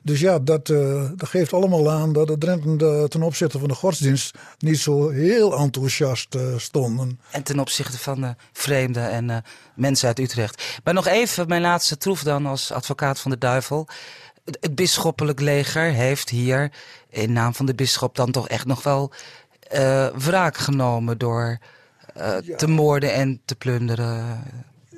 Dus 0.02 0.20
ja, 0.20 0.38
dat, 0.38 0.68
uh, 0.68 1.10
dat 1.16 1.28
geeft 1.28 1.52
allemaal 1.52 1.90
aan 1.90 2.12
dat 2.12 2.26
de 2.26 2.38
Drenten 2.38 2.78
de, 2.78 3.06
ten 3.08 3.22
opzichte 3.22 3.58
van 3.58 3.68
de 3.68 3.74
godsdienst 3.74 4.38
niet 4.58 4.78
zo 4.78 5.08
heel 5.08 5.56
enthousiast 5.56 6.34
uh, 6.34 6.42
stonden. 6.56 7.20
En 7.30 7.42
ten 7.42 7.58
opzichte 7.58 7.98
van 7.98 8.20
de 8.20 8.34
vreemden 8.52 9.10
en 9.10 9.44
mensen 9.74 10.08
uit 10.08 10.18
Utrecht. 10.18 10.80
Maar 10.84 10.94
nog 10.94 11.06
even 11.06 11.48
mijn 11.48 11.62
laatste 11.62 11.96
troef 11.96 12.22
dan 12.22 12.46
als 12.46 12.72
advocaat 12.72 13.20
van 13.20 13.30
de 13.30 13.38
duivel. 13.38 13.88
Het, 14.44 14.58
het 14.60 14.74
bisschoppelijk 14.74 15.40
leger 15.40 15.82
heeft 15.82 16.28
hier 16.28 16.72
in 17.10 17.32
naam 17.32 17.54
van 17.54 17.66
de 17.66 17.74
bisschop 17.74 18.16
dan 18.16 18.30
toch 18.30 18.48
echt 18.48 18.66
nog 18.66 18.82
wel 18.82 19.12
wraak 20.14 20.56
genomen 20.56 21.18
door 21.18 21.58
uh, 22.18 22.36
te 22.56 22.66
moorden 22.66 23.14
en 23.14 23.40
te 23.44 23.54
plunderen. 23.54 24.42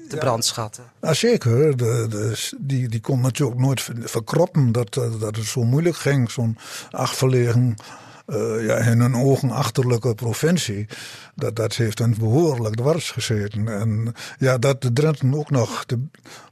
te 0.09 0.17
brandschatten. 0.17 0.85
Ja, 1.01 1.15
zeker. 1.15 1.77
De, 1.77 2.07
de, 2.09 2.51
die, 2.59 2.89
die 2.89 3.01
kon 3.01 3.21
natuurlijk 3.21 3.61
nooit 3.61 3.91
verkroppen 4.01 4.73
dat, 4.73 4.95
dat 4.95 5.37
het 5.37 5.45
zo 5.45 5.65
moeilijk 5.65 5.97
ging. 5.97 6.31
Zo'n 6.31 6.59
afgelegen 6.91 7.77
uh, 8.27 8.67
ja, 8.67 8.77
in 8.77 9.01
hun 9.01 9.17
ogen 9.17 9.51
achterlijke 9.51 10.15
provincie. 10.15 10.87
Dat, 11.35 11.57
dat 11.57 11.75
heeft 11.75 11.99
hen 11.99 12.15
behoorlijk 12.19 12.75
dwars 12.75 13.11
gezeten. 13.11 13.69
En 13.69 14.15
ja, 14.39 14.59
dat 14.59 14.83
de 14.83 14.93
Drenten 14.93 15.35
ook 15.35 15.51
nog 15.51 15.85
de, 15.87 15.99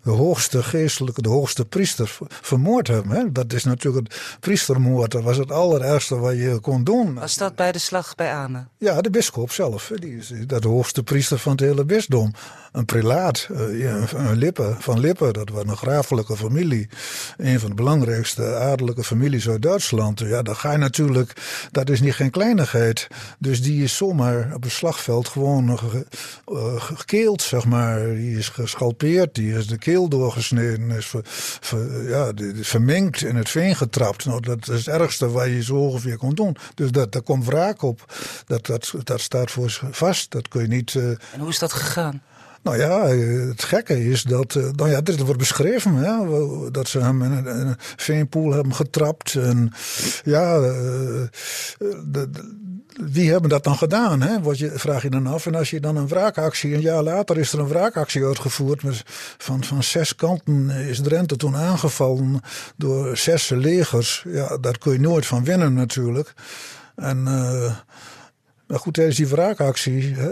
de 0.02 0.10
hoogste 0.10 0.62
geestelijke, 0.62 1.22
de 1.22 1.28
hoogste 1.28 1.64
priester 1.64 2.18
vermoord 2.28 2.88
hebben. 2.88 3.16
Hè? 3.16 3.32
Dat 3.32 3.52
is 3.52 3.64
natuurlijk 3.64 4.36
priestermoord. 4.40 5.10
Dat 5.10 5.22
was 5.22 5.36
het 5.36 5.50
allerergste 5.50 6.18
wat 6.18 6.34
je 6.34 6.58
kon 6.60 6.84
doen. 6.84 7.14
Was 7.14 7.36
dat 7.36 7.56
bij 7.56 7.72
de 7.72 7.78
slag 7.78 8.14
bij 8.14 8.32
Ane? 8.32 8.66
Ja, 8.78 9.00
de 9.00 9.10
bisschop 9.10 9.50
zelf. 9.50 9.92
Die 9.94 10.16
is 10.16 10.32
de 10.46 10.68
hoogste 10.68 11.02
priester 11.02 11.38
van 11.38 11.52
het 11.52 11.60
hele 11.60 11.84
bisdom. 11.84 12.32
Een 12.72 12.84
prelaat, 12.84 13.48
uh, 13.50 13.94
een 14.12 14.36
Lippe, 14.36 14.76
van 14.78 15.00
Lippe. 15.00 15.32
Dat 15.32 15.48
was 15.48 15.64
een 15.64 15.76
grafelijke 15.76 16.36
familie. 16.36 16.88
Een 17.36 17.60
van 17.60 17.68
de 17.68 17.74
belangrijkste 17.74 18.54
adellijke 18.56 19.04
families 19.04 19.48
uit 19.48 19.62
Duitsland. 19.62 20.18
Ja, 20.18 20.42
dan 20.42 20.56
ga 20.56 20.72
je 20.72 20.78
natuurlijk 20.78 21.32
dat 21.70 21.90
is 21.90 22.00
niet 22.00 22.14
geen 22.14 22.30
kleinigheid. 22.30 23.08
Dus 23.38 23.62
die 23.62 23.82
is 23.82 23.96
zomaar 23.96 24.54
op 24.54 24.62
het 24.62 24.72
slagveld 24.72 25.28
gewoon 25.28 25.78
ge, 25.78 26.06
uh, 26.52 26.80
gekeeld, 26.80 27.42
zeg 27.42 27.64
maar. 27.64 28.14
Die 28.14 28.38
is 28.38 28.48
geschalpeerd, 28.48 29.34
die 29.34 29.54
is 29.54 29.66
de 29.66 29.78
keel 29.92 30.08
doorgesneden, 30.08 30.90
is 30.90 31.06
ver, 31.06 31.20
ver, 31.60 32.08
ja, 32.08 32.32
is 32.58 32.68
vermengd 32.68 33.22
in 33.22 33.36
het 33.36 33.48
veen 33.48 33.76
getrapt. 33.76 34.24
Nou, 34.24 34.40
dat 34.40 34.68
is 34.68 34.86
het 34.86 34.94
ergste 35.00 35.30
wat 35.30 35.46
je 35.46 35.62
zo 35.62 35.74
ongeveer 35.74 36.16
kon 36.16 36.34
doen. 36.34 36.56
Dus 36.74 36.90
dat, 36.90 37.12
daar 37.12 37.22
komt 37.22 37.44
wraak 37.44 37.82
op. 37.82 38.14
Dat, 38.46 38.66
dat, 38.66 38.92
dat 39.04 39.20
staat 39.20 39.50
voor 39.50 39.80
vast. 39.90 40.30
Dat 40.30 40.48
kun 40.48 40.62
je 40.62 40.68
niet. 40.68 40.94
Uh, 40.94 41.08
en 41.08 41.40
hoe 41.40 41.48
is 41.48 41.58
dat 41.58 41.72
gegaan? 41.72 42.22
Nou 42.62 42.78
ja, 42.78 43.06
het 43.48 43.64
gekke 43.64 44.04
is 44.04 44.22
dat. 44.22 44.54
Eh, 44.54 44.70
nou 44.70 44.90
ja, 44.90 45.00
dit 45.00 45.20
wordt 45.20 45.38
beschreven. 45.38 45.94
Hè, 45.94 46.70
dat 46.70 46.88
ze 46.88 46.98
hem 46.98 47.22
in 47.22 47.32
een, 47.32 47.76
veenpoel 47.78 48.52
hebben 48.52 48.74
getrapt. 48.74 49.34
En 49.34 49.72
ja, 50.24 50.56
eh, 50.58 51.22
wie 52.96 53.30
hebben 53.30 53.50
dat 53.50 53.64
dan 53.64 53.76
gedaan? 53.76 54.20
Hè? 54.20 54.36
Je, 54.52 54.70
vraag 54.74 55.02
je 55.02 55.10
dan 55.10 55.26
af. 55.26 55.46
En 55.46 55.54
als 55.54 55.70
je 55.70 55.80
dan 55.80 55.96
een 55.96 56.08
wraakactie. 56.08 56.74
Een 56.74 56.80
jaar 56.80 57.02
later 57.02 57.38
is 57.38 57.52
er 57.52 57.58
een 57.58 57.68
wraakactie 57.68 58.24
uitgevoerd. 58.24 58.82
Van, 59.38 59.64
van 59.64 59.82
zes 59.82 60.14
kanten 60.14 60.70
is 60.70 61.00
Drenthe 61.00 61.36
toen 61.36 61.56
aangevallen. 61.56 62.40
Door 62.76 63.16
zes 63.16 63.48
legers. 63.48 64.24
Ja, 64.28 64.56
daar 64.56 64.78
kun 64.78 64.92
je 64.92 65.00
nooit 65.00 65.26
van 65.26 65.44
winnen 65.44 65.74
natuurlijk. 65.74 66.34
En. 66.96 67.18
Uh, 67.26 67.76
maar 68.66 68.80
goed, 68.80 68.94
tijdens 68.94 69.16
die 69.16 69.26
wraakactie 69.26 70.10
uh, 70.10 70.26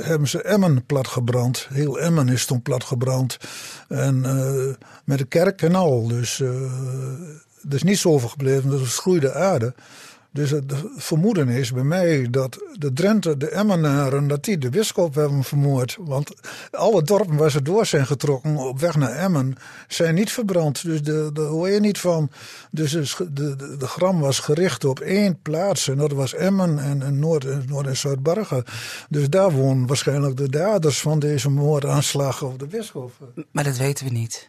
hebben 0.00 0.28
ze 0.28 0.42
Emmen 0.42 0.86
platgebrand. 0.86 1.66
Heel 1.72 2.00
Emmen 2.00 2.28
is 2.28 2.46
toen 2.46 2.62
platgebrand. 2.62 3.36
En 3.88 4.22
uh, 4.24 4.74
met 5.04 5.18
de 5.18 5.24
kerk 5.24 5.62
en 5.62 5.74
al. 5.74 6.08
Dus 6.08 6.40
er 6.40 7.74
is 7.74 7.82
niet 7.82 7.98
zoveel 7.98 8.28
gebleven. 8.28 8.70
Dat 8.70 8.80
was 8.80 8.98
groeide 8.98 9.34
aarde. 9.34 9.74
Dus 10.36 10.50
het 10.50 10.72
vermoeden 10.96 11.48
is 11.48 11.72
bij 11.72 11.82
mij 11.82 12.30
dat 12.30 12.58
de 12.78 12.92
Drenthe, 12.92 13.36
de 13.36 13.50
Emmenaren, 13.50 14.28
dat 14.28 14.44
die 14.44 14.58
de 14.58 14.70
bischop 14.70 15.14
hebben 15.14 15.44
vermoord. 15.44 15.96
Want 16.00 16.32
alle 16.70 17.02
dorpen 17.02 17.36
waar 17.36 17.50
ze 17.50 17.62
door 17.62 17.86
zijn 17.86 18.06
getrokken 18.06 18.56
op 18.56 18.80
weg 18.80 18.96
naar 18.96 19.10
Emmen 19.10 19.54
zijn 19.88 20.14
niet 20.14 20.32
verbrand. 20.32 20.82
Dus 20.84 21.02
daar 21.02 21.46
hoor 21.46 21.68
je 21.68 21.80
niet 21.80 21.98
van. 21.98 22.30
Dus 22.70 22.90
de, 22.90 23.32
de, 23.32 23.76
de, 23.78 23.86
gram 23.86 24.20
was 24.20 24.38
gericht 24.38 24.84
op 24.84 25.00
één 25.00 25.42
plaats 25.42 25.88
en 25.88 25.96
dat 25.96 26.12
was 26.12 26.34
Emmen 26.34 26.78
en, 26.78 27.02
en 27.02 27.18
Noord, 27.18 27.68
Noord 27.68 27.86
en 27.86 27.96
Zuidbargen. 27.96 28.64
Dus 29.08 29.28
daar 29.28 29.52
woonden 29.52 29.86
waarschijnlijk 29.86 30.36
de 30.36 30.48
daders 30.48 31.00
van 31.00 31.18
deze 31.18 31.50
moordaanslag 31.50 32.42
op 32.42 32.58
de 32.58 32.66
bischop. 32.66 33.12
Maar 33.50 33.64
dat 33.64 33.76
weten 33.76 34.04
we 34.06 34.12
niet. 34.12 34.48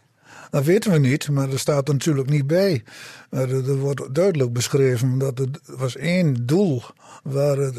Dat 0.49 0.63
weten 0.63 0.91
we 0.91 0.97
niet, 0.97 1.29
maar 1.29 1.49
er 1.49 1.59
staat 1.59 1.87
natuurlijk 1.87 2.29
niet 2.29 2.47
bij. 2.47 2.83
Er, 3.29 3.77
wordt 3.77 4.15
duidelijk 4.15 4.53
beschreven 4.53 5.17
dat 5.17 5.39
er 5.39 5.47
was 5.65 5.95
één 5.95 6.45
doel 6.45 6.83
waar 7.23 7.57
het, 7.57 7.75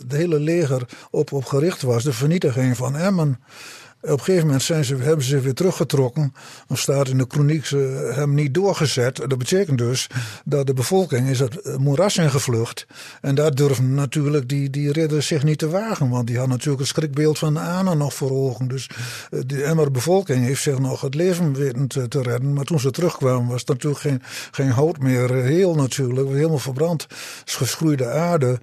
het 0.00 0.12
hele 0.12 0.40
leger 0.40 0.88
op, 1.10 1.32
op 1.32 1.44
gericht 1.44 1.82
was: 1.82 2.02
de 2.02 2.12
vernietiging 2.12 2.76
van 2.76 2.96
Emmen. 2.96 3.40
Op 4.04 4.10
een 4.10 4.24
gegeven 4.24 4.46
moment 4.46 4.62
ze, 4.62 4.74
hebben 4.74 5.24
ze 5.24 5.30
zich 5.30 5.42
weer 5.42 5.54
teruggetrokken. 5.54 6.34
Dan 6.66 6.76
staat 6.76 7.08
in 7.08 7.18
de 7.18 7.24
chroniek, 7.28 7.64
ze 7.64 8.10
hebben 8.14 8.34
niet 8.34 8.54
doorgezet. 8.54 9.16
Dat 9.16 9.38
betekent 9.38 9.78
dus 9.78 10.06
dat 10.44 10.66
de 10.66 10.74
bevolking 10.74 11.28
is 11.28 11.38
het 11.38 11.78
moeras 11.78 12.16
ingevlucht. 12.16 12.86
En 13.20 13.34
daar 13.34 13.54
durven 13.54 13.94
natuurlijk 13.94 14.48
die, 14.48 14.70
die 14.70 14.92
ridders 14.92 15.26
zich 15.26 15.44
niet 15.44 15.58
te 15.58 15.68
wagen. 15.68 16.08
Want 16.08 16.26
die 16.26 16.36
hadden 16.36 16.54
natuurlijk 16.54 16.80
het 16.80 16.90
schrikbeeld 16.90 17.38
van 17.38 17.54
de 17.54 17.94
nog 17.94 18.14
voor 18.14 18.30
ogen. 18.30 18.68
Dus 18.68 18.90
eh, 19.30 19.40
de 19.46 19.62
Emmer 19.62 19.90
bevolking 19.90 20.44
heeft 20.44 20.62
zich 20.62 20.78
nog 20.78 21.00
het 21.00 21.14
leven 21.14 21.54
weten 21.54 21.88
te, 21.88 22.22
redden. 22.22 22.52
Maar 22.52 22.64
toen 22.64 22.80
ze 22.80 22.90
terugkwamen 22.90 23.48
was 23.48 23.60
het 23.60 23.68
natuurlijk 23.68 24.00
geen, 24.00 24.22
geen 24.50 24.70
hout 24.70 24.98
meer. 24.98 25.34
Heel 25.34 25.74
natuurlijk, 25.74 26.28
helemaal 26.28 26.58
verbrand. 26.58 27.06
Geschroeide 27.44 28.06
aarde. 28.08 28.60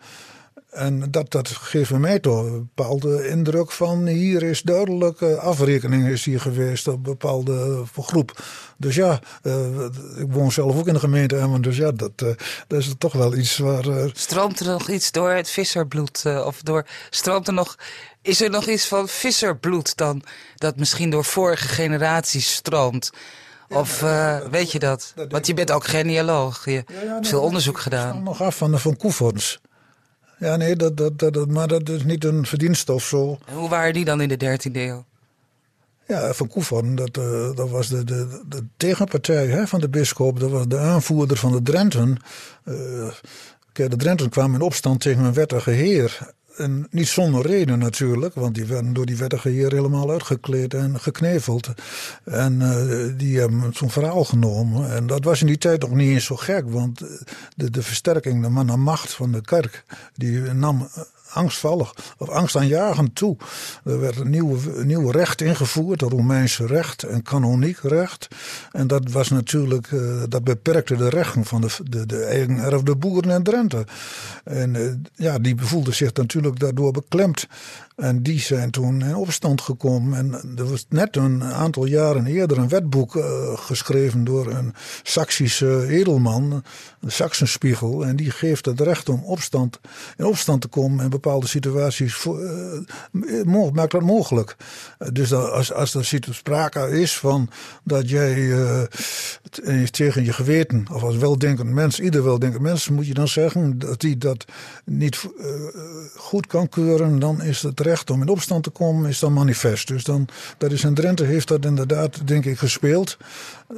En 0.71 1.11
dat, 1.11 1.31
dat 1.31 1.47
geeft 1.47 1.91
mij 1.91 2.19
toch 2.19 2.45
een 2.45 2.69
bepaalde 2.75 3.27
indruk 3.27 3.71
van 3.71 4.05
hier 4.07 4.43
is 4.43 4.61
duidelijke 4.61 5.37
afrekening 5.37 6.07
is 6.07 6.25
hier 6.25 6.39
geweest 6.39 6.87
op 6.87 6.95
een 6.95 7.01
bepaalde 7.01 7.83
groep. 7.95 8.43
Dus 8.77 8.95
ja, 8.95 9.19
uh, 9.43 9.85
ik 10.17 10.27
woon 10.29 10.51
zelf 10.51 10.77
ook 10.77 10.87
in 10.87 10.93
de 10.93 10.99
gemeente 10.99 11.37
Emmen, 11.37 11.61
dus 11.61 11.77
ja, 11.77 11.91
dat, 11.91 12.11
uh, 12.23 12.29
dat 12.67 12.79
is 12.79 12.93
toch 12.97 13.13
wel 13.13 13.35
iets 13.35 13.57
waar... 13.57 13.87
Uh... 13.87 14.05
Stroomt 14.13 14.59
er 14.59 14.65
nog 14.65 14.89
iets 14.89 15.11
door 15.11 15.29
het 15.29 15.49
visserbloed? 15.49 16.25
of 16.25 16.61
door, 16.61 16.85
stroomt 17.09 17.47
er 17.47 17.53
nog, 17.53 17.75
is 18.21 18.41
er 18.41 18.49
nog 18.49 18.67
iets 18.67 18.87
van 18.87 19.07
visserbloed 19.07 19.97
dan 19.97 20.23
dat 20.55 20.77
misschien 20.77 21.09
door 21.09 21.25
vorige 21.25 21.67
generaties 21.67 22.53
stroomt? 22.53 23.11
Of 23.69 24.01
uh, 24.01 24.37
weet 24.51 24.71
je 24.71 24.79
dat? 24.79 25.13
Want 25.29 25.47
je 25.47 25.53
bent 25.53 25.71
ook 25.71 25.85
genealoog. 25.85 26.65
Je 26.65 26.83
hebt 26.91 27.27
veel 27.27 27.41
onderzoek 27.41 27.79
gedaan. 27.79 28.17
Ik 28.17 28.23
nog 28.23 28.41
af 28.41 28.57
van 28.57 28.71
de 28.71 28.77
Van 28.77 28.97
Koevoorns. 28.97 29.59
Ja, 30.41 30.55
nee, 30.55 30.75
dat, 30.75 30.97
dat, 30.97 31.19
dat, 31.19 31.47
maar 31.47 31.67
dat 31.67 31.89
is 31.89 32.03
niet 32.03 32.23
een 32.23 32.45
verdienste 32.45 32.93
of 32.93 33.03
zo. 33.03 33.37
En 33.45 33.55
hoe 33.55 33.69
waren 33.69 33.93
die 33.93 34.05
dan 34.05 34.21
in 34.21 34.27
de 34.27 34.59
13e 34.69 34.71
eeuw? 34.71 35.05
Ja, 36.07 36.33
Van 36.33 36.47
Koevoorn, 36.47 36.95
dat, 36.95 37.17
uh, 37.17 37.55
dat 37.55 37.69
was 37.69 37.87
de, 37.87 38.03
de, 38.03 38.41
de 38.47 38.63
tegenpartij 38.77 39.47
hè, 39.47 39.67
van 39.67 39.79
de 39.79 39.89
bisschop. 39.89 40.39
Dat 40.39 40.49
was 40.49 40.67
de 40.67 40.77
aanvoerder 40.77 41.37
van 41.37 41.51
de 41.51 41.61
Drenten. 41.61 42.17
Uh, 42.65 43.11
de 43.73 43.95
Drenten 43.95 44.29
kwamen 44.29 44.59
in 44.59 44.65
opstand 44.65 44.99
tegen 45.01 45.23
een 45.23 45.33
wettige 45.33 45.71
heer. 45.71 46.33
En 46.57 46.87
niet 46.89 47.07
zonder 47.07 47.45
reden 47.45 47.79
natuurlijk, 47.79 48.33
want 48.33 48.55
die 48.55 48.65
werden 48.65 48.93
door 48.93 49.05
die 49.05 49.17
wettige 49.17 49.49
heer 49.49 49.71
helemaal 49.71 50.11
uitgekleed 50.11 50.73
en 50.73 50.99
gekneveld. 50.99 51.69
En 52.23 52.59
uh, 52.61 53.17
die 53.17 53.39
hebben 53.39 53.73
zo'n 53.73 53.89
verhaal 53.89 54.25
genomen. 54.25 54.91
En 54.91 55.07
dat 55.07 55.23
was 55.23 55.41
in 55.41 55.47
die 55.47 55.57
tijd 55.57 55.81
nog 55.81 55.91
niet 55.91 56.09
eens 56.09 56.25
zo 56.25 56.35
gek, 56.35 56.69
want 56.69 56.99
de, 57.55 57.69
de 57.69 57.83
versterking, 57.83 58.43
de 58.43 58.49
man 58.49 58.79
macht 58.79 59.13
van 59.13 59.31
de 59.31 59.41
kerk, 59.41 59.83
die 60.15 60.39
nam 60.39 60.87
angstvallig 61.33 61.93
of 62.17 62.29
angstaanjagend 62.29 63.15
toe. 63.15 63.37
Er 63.83 63.99
werd 63.99 64.19
een 64.19 64.29
nieuw, 64.29 64.57
nieuw 64.83 65.09
recht 65.09 65.41
ingevoerd, 65.41 66.01
het 66.01 66.11
Romeinse 66.11 66.65
recht 66.65 67.03
en 67.03 67.23
kanoniek 67.23 67.79
recht. 67.81 68.27
En 68.71 68.87
dat 68.87 69.11
was 69.11 69.29
natuurlijk, 69.29 69.91
uh, 69.91 70.23
dat 70.29 70.43
beperkte 70.43 70.95
de 70.95 71.09
rechten 71.09 71.45
van 71.45 71.61
de, 71.61 71.69
de, 71.83 72.05
de 72.05 72.23
eigenerfde 72.23 72.95
boeren 72.95 73.31
in 73.31 73.43
Drenthe. 73.43 73.85
En 74.43 74.73
uh, 74.73 74.91
ja, 75.15 75.39
die 75.39 75.55
voelden 75.57 75.95
zich 75.95 76.13
natuurlijk 76.13 76.59
daardoor 76.59 76.91
beklemd. 76.91 77.47
En 77.95 78.23
die 78.23 78.39
zijn 78.39 78.71
toen 78.71 79.01
in 79.01 79.15
opstand 79.15 79.61
gekomen. 79.61 80.17
En 80.17 80.57
er 80.57 80.69
was 80.69 80.85
net 80.89 81.15
een 81.15 81.43
aantal 81.43 81.85
jaren 81.85 82.25
eerder 82.25 82.57
een 82.57 82.69
wetboek 82.69 83.15
uh, 83.15 83.23
geschreven 83.55 84.23
door 84.23 84.47
een 84.47 84.73
Saksische 85.03 85.87
edelman, 85.87 86.63
de 86.99 87.09
Saksenspiegel. 87.09 88.05
En 88.05 88.15
die 88.15 88.31
geeft 88.31 88.65
het 88.65 88.79
recht 88.79 89.09
om 89.09 89.23
opstand, 89.23 89.79
in 90.17 90.25
opstand 90.25 90.61
te 90.61 90.67
komen 90.67 91.03
in 91.03 91.09
bepaalde 91.21 91.47
situaties. 91.47 92.13
Voor, 92.13 92.39
uh, 93.11 93.71
maakt 93.71 93.91
dat 93.91 94.01
mogelijk. 94.01 94.55
dus 95.13 95.29
dat 95.29 95.51
als, 95.51 95.73
als 95.73 95.93
er 95.93 96.05
sprake 96.33 96.99
is 96.99 97.17
van 97.17 97.49
dat 97.83 98.09
jij 98.09 98.51
tegen 99.91 100.23
je 100.23 100.33
geweten, 100.33 100.85
of 100.91 101.03
als 101.03 101.17
weldenkend 101.17 101.69
mens, 101.69 101.99
ieder 101.99 102.23
weldenkend 102.23 102.61
mens, 102.61 102.89
moet 102.89 103.07
je 103.07 103.13
dan 103.13 103.27
zeggen 103.27 103.79
dat 103.79 104.01
hij 104.01 104.17
dat 104.17 104.45
niet 104.85 105.25
goed 106.15 106.47
kan 106.47 106.69
keuren, 106.69 107.19
dan 107.19 107.41
is 107.41 107.61
het 107.61 107.79
recht 107.79 108.09
om 108.09 108.21
in 108.21 108.29
opstand 108.29 108.63
te 108.63 108.69
komen 108.69 109.09
is 109.09 109.19
dan 109.19 109.33
manifest. 109.33 109.87
Dus 109.87 110.03
dan, 110.03 110.27
dat 110.57 110.71
is 110.71 110.83
in 110.83 110.93
Drenthe 110.93 111.23
heeft 111.23 111.47
dat 111.47 111.65
inderdaad, 111.65 112.27
denk 112.27 112.45
ik, 112.45 112.57
gespeeld. 112.57 113.17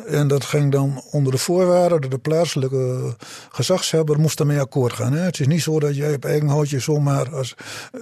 En 0.08 0.28
dat 0.28 0.44
ging 0.44 0.72
dan 0.72 1.04
onder 1.12 1.32
de 1.32 1.38
voorwaarden 1.38 2.02
dat 2.02 2.12
de 2.12 2.18
plaatselijke 2.18 3.16
gezagshebber 3.52 4.20
moest 4.20 4.38
daarmee 4.38 4.60
akkoord 4.60 4.94
gaan. 4.94 5.14
Hè? 5.14 5.20
Het 5.20 5.40
is 5.40 5.48
niet 5.48 5.62
zo 5.62 5.80
dat 5.80 5.96
jij 5.96 6.14
op 6.14 6.26
eigen 6.26 6.48
houtje 6.48 6.80
zomaar 6.80 7.36
als 7.36 7.56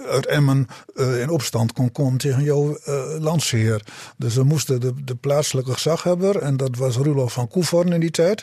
uit 0.08 0.26
Emmen 0.26 0.66
uh, 0.94 1.20
in 1.20 1.30
opstand 1.30 1.72
kon 1.72 1.92
komen 1.92 2.18
tegen 2.18 2.42
jouw 2.42 2.78
uh, 2.88 3.02
landsheer. 3.18 3.82
Dus 4.16 4.34
dan 4.34 4.46
moesten 4.46 4.80
de, 4.80 4.92
de 5.04 5.14
plaatselijke 5.14 5.72
gezaghebber, 5.72 6.36
en 6.36 6.56
dat 6.56 6.76
was 6.76 6.96
Rulof 6.96 7.32
van 7.32 7.48
Koevorn 7.62 7.92
in 7.92 8.00
die 8.00 8.10
tijd, 8.10 8.42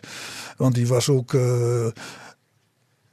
want 0.57 0.75
die 0.75 0.88
was 0.88 1.09
ook... 1.09 1.33
Uh, 1.33 1.88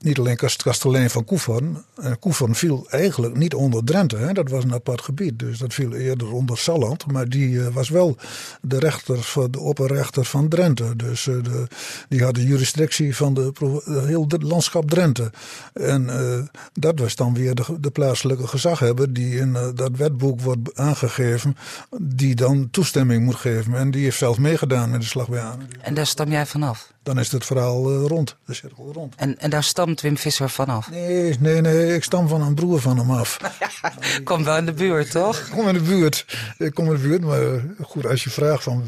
niet 0.07 0.19
alleen 0.19 0.37
kast 0.37 0.63
kastelein 0.63 1.11
van 1.11 1.25
Koevern. 1.25 1.85
En 1.97 2.19
Koevern 2.19 2.55
viel 2.55 2.87
eigenlijk 2.91 3.37
niet 3.37 3.55
onder 3.55 3.85
Drenthe. 3.85 4.17
Hè? 4.17 4.33
Dat 4.33 4.51
was 4.51 4.65
een 4.65 4.75
apart 4.75 5.01
gebied. 5.01 5.39
Dus 5.39 5.59
dat 5.59 5.75
viel 5.75 5.93
eerder 5.93 6.33
onder 6.33 6.59
Salland. 6.59 7.13
Maar 7.13 7.29
die 7.29 7.49
uh, 7.49 7.67
was 7.67 7.89
wel 7.89 8.17
de 8.61 8.79
rechter, 8.79 9.23
van 9.23 9.51
de 9.51 9.61
opperrechter 9.61 10.25
van 10.25 10.49
Drenthe. 10.49 10.97
Dus 10.97 11.27
uh, 11.27 11.43
de, 11.43 11.67
die 12.09 12.23
had 12.23 12.35
de 12.35 12.47
jurisdictie 12.47 13.17
van 13.17 13.35
de, 13.35 13.53
heel 14.07 14.25
het 14.29 14.43
landschap 14.43 14.91
Drenthe. 14.91 15.31
En 15.73 16.03
uh, 16.03 16.39
dat 16.73 16.99
was 16.99 17.17
dan 17.17 17.35
weer 17.35 17.55
de, 17.55 17.65
de 17.81 17.91
plaatselijke 17.91 18.47
gezaghebber 18.47 19.13
die 19.13 19.37
in 19.37 19.53
dat 19.75 19.97
wetboek 19.97 20.41
wordt 20.41 20.75
aangegeven. 20.75 21.57
Die 22.01 22.35
dan 22.35 22.71
toestemming 22.71 23.25
moet 23.25 23.35
geven. 23.35 23.75
En 23.75 23.91
die 23.91 24.03
heeft 24.03 24.19
zelf 24.19 24.39
meegedaan 24.39 24.91
met 24.91 25.01
de 25.01 25.07
slag 25.07 25.29
bij 25.29 25.41
aan. 25.41 25.69
En 25.81 25.95
daar 25.95 26.07
stam 26.07 26.31
jij 26.31 26.47
vanaf? 26.47 26.95
Dan 27.03 27.19
is 27.19 27.33
het 27.33 27.45
verhaal 27.45 28.07
rond, 28.07 28.37
de 28.47 28.55
cirkel 28.55 28.93
rond. 28.93 29.15
En, 29.15 29.39
en 29.39 29.51
daar 29.51 29.65
stamt 29.65 29.96
Wim 30.01 30.17
Visser 30.17 30.51
vanaf? 30.51 30.91
Nee, 30.91 31.37
nee, 31.41 31.61
nee, 31.61 31.95
ik 31.95 32.05
stam 32.05 32.29
van 32.29 32.43
een 32.43 32.55
broer 32.55 32.81
van 32.81 32.99
hem 32.99 33.11
af. 33.11 33.39
kom 34.25 34.45
wel 34.45 34.57
in 34.57 34.67
de 34.67 34.73
buurt, 34.73 35.11
toch? 35.11 35.49
Kom 35.55 35.69
in 35.69 35.75
de 35.75 35.81
buurt. 35.81 36.25
Ik 36.59 36.75
kom 36.75 36.87
in 36.87 36.93
de 36.93 36.99
buurt, 36.99 37.25
maar 37.25 37.65
goed, 37.83 38.07
als 38.07 38.25
je 38.25 38.31
vraagt 38.31 38.63
van 38.63 38.85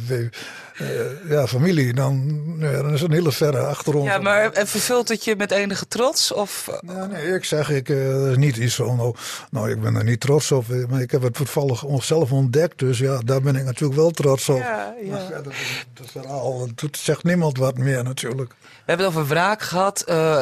uh, 0.81 1.31
ja, 1.31 1.47
familie, 1.47 1.95
dan, 1.95 2.45
ja, 2.59 2.73
dan 2.73 2.93
is 2.93 3.01
het 3.01 3.11
een 3.11 3.17
hele 3.17 3.33
verre 3.33 3.59
achtergrond. 3.59 4.07
Ja, 4.07 4.19
maar 4.19 4.53
en 4.53 4.67
vervult 4.67 5.09
het 5.09 5.25
je 5.25 5.37
met 5.37 5.51
enige 5.51 5.89
trots? 5.89 6.33
Of? 6.33 6.69
Ja, 6.87 7.07
nee, 7.07 7.35
ik 7.35 7.45
zeg, 7.45 7.71
ik, 7.71 7.89
uh, 7.89 8.37
niet 8.37 8.57
iets 8.57 8.75
van, 8.75 8.97
nou, 8.97 9.15
nou, 9.51 9.71
ik 9.71 9.81
ben 9.81 9.95
er 9.95 10.05
niet 10.05 10.21
trots 10.21 10.53
op, 10.53 10.65
maar 10.89 11.01
ik 11.01 11.11
heb 11.11 11.23
het 11.23 11.35
toevallig 11.35 11.85
zelf 11.99 12.33
ontdekt, 12.33 12.79
dus 12.79 12.99
ja, 12.99 13.19
daar 13.25 13.43
ben 13.43 13.57
ik 13.57 13.65
natuurlijk 13.65 14.01
wel 14.01 14.11
trots 14.11 14.49
op. 14.49 14.59
Ja, 14.59 14.95
ja. 15.03 15.11
Maar 15.11 15.21
verder, 15.21 15.55
het 15.95 16.11
verhaal, 16.11 16.69
het 16.77 16.97
zegt 16.97 17.25
niemand 17.25 17.59
wat 17.59 17.79
meer 17.79 18.05
natuurlijk. 18.05 18.55
We 18.59 18.95
hebben 18.95 19.07
het 19.07 19.17
over 19.17 19.29
wraak 19.29 19.63
gehad, 19.63 20.05
uh, 20.09 20.41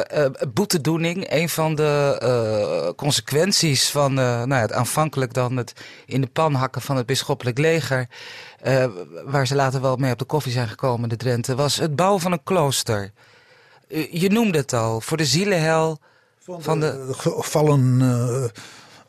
boetedoening. 0.53 1.31
Een 1.31 1.49
van 1.49 1.75
de 1.75 2.93
consequenties 2.95 3.89
van 3.89 4.13
nou, 4.13 4.53
het 4.53 4.71
aanvankelijk 4.71 5.33
dan 5.33 5.57
het 5.57 5.73
in 6.05 6.21
de 6.21 6.27
pan 6.27 6.53
hakken 6.53 6.81
van 6.81 6.95
het 6.97 7.05
bisschoppelijk 7.05 7.57
leger 7.57 8.07
uh, 8.65 8.85
waar 9.25 9.47
ze 9.47 9.55
later 9.55 9.81
wel 9.81 9.95
mee 9.95 10.11
op 10.11 10.19
de 10.19 10.25
koffie 10.25 10.51
zijn 10.51 10.67
gekomen, 10.67 11.09
de 11.09 11.15
Drenthe, 11.15 11.55
was 11.55 11.75
het 11.75 11.95
bouwen 11.95 12.21
van 12.21 12.31
een 12.31 12.43
klooster. 12.43 13.11
Uh, 13.87 14.11
je 14.11 14.29
noemde 14.29 14.57
het 14.57 14.73
al, 14.73 15.01
voor 15.01 15.17
de 15.17 15.25
zielenhel 15.25 15.99
van, 16.39 16.61
van 16.61 16.79
de... 16.79 17.05
de... 17.07 17.13
gevallen 17.13 17.99
uh, 18.01 18.43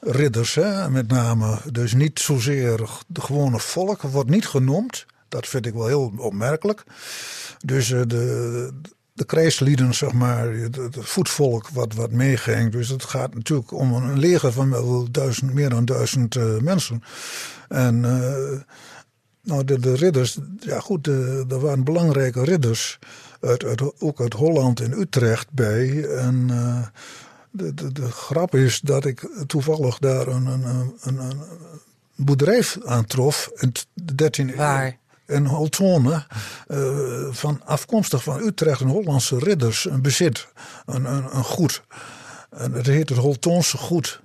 ridders, 0.00 0.54
hè, 0.54 0.90
met 0.90 1.08
name. 1.08 1.58
Dus 1.72 1.94
niet 1.94 2.18
zozeer 2.18 2.90
de 3.06 3.20
gewone 3.20 3.58
volk, 3.58 4.02
wordt 4.02 4.30
niet 4.30 4.46
genoemd. 4.46 5.06
Dat 5.28 5.46
vind 5.46 5.66
ik 5.66 5.74
wel 5.74 5.86
heel 5.86 6.12
opmerkelijk. 6.16 6.84
Dus 7.64 7.88
de, 7.88 8.72
de 9.12 9.24
krijgslieden, 9.24 9.94
zeg 9.94 10.12
maar, 10.12 10.52
het 10.52 10.96
voetvolk 10.98 11.68
wat, 11.68 11.94
wat 11.94 12.10
meeging. 12.10 12.72
Dus 12.72 12.88
het 12.88 13.04
gaat 13.04 13.34
natuurlijk 13.34 13.72
om 13.72 13.92
een 13.92 14.18
leger 14.18 14.52
van 14.52 14.70
wel 14.70 15.06
duizend, 15.10 15.54
meer 15.54 15.68
dan 15.68 15.84
duizend 15.84 16.34
uh, 16.34 16.58
mensen. 16.58 17.02
En 17.68 18.04
uh, 18.04 18.60
nou, 19.48 19.64
de, 19.64 19.80
de 19.80 19.94
ridders, 19.94 20.38
ja 20.60 20.80
goed, 20.80 21.06
er 21.06 21.60
waren 21.60 21.84
belangrijke 21.84 22.44
ridders. 22.44 22.98
Uit, 23.40 23.64
uit, 23.64 24.00
ook 24.00 24.20
uit 24.20 24.32
Holland 24.32 24.80
en 24.80 25.00
Utrecht 25.00 25.50
bij. 25.50 26.04
En 26.04 26.48
uh, 26.50 26.86
de, 27.50 27.74
de, 27.74 27.92
de, 27.92 28.10
grap 28.10 28.54
is 28.54 28.80
dat 28.80 29.04
ik 29.04 29.28
toevallig 29.46 29.98
daar 29.98 30.26
een, 30.26 30.46
een, 30.46 30.64
een, 31.00 31.18
een 31.18 31.42
boerderij 32.14 32.64
aantrof 32.84 33.50
in 33.54 33.72
de 33.92 34.30
13e 34.52 34.56
Waar? 34.56 34.98
In 35.26 35.44
Holtone, 35.44 36.26
uh, 36.68 37.26
van, 37.30 37.60
afkomstig 37.64 38.22
van 38.22 38.40
Utrecht 38.40 38.80
en 38.80 38.88
Hollandse 38.88 39.38
ridders, 39.38 39.84
een 39.84 40.02
bezit, 40.02 40.48
een, 40.86 41.04
een, 41.04 41.36
een 41.36 41.44
goed. 41.44 41.82
En 42.50 42.72
het 42.72 42.86
heet 42.86 43.08
het 43.08 43.18
Holtonse 43.18 43.76
goed. 43.76 44.20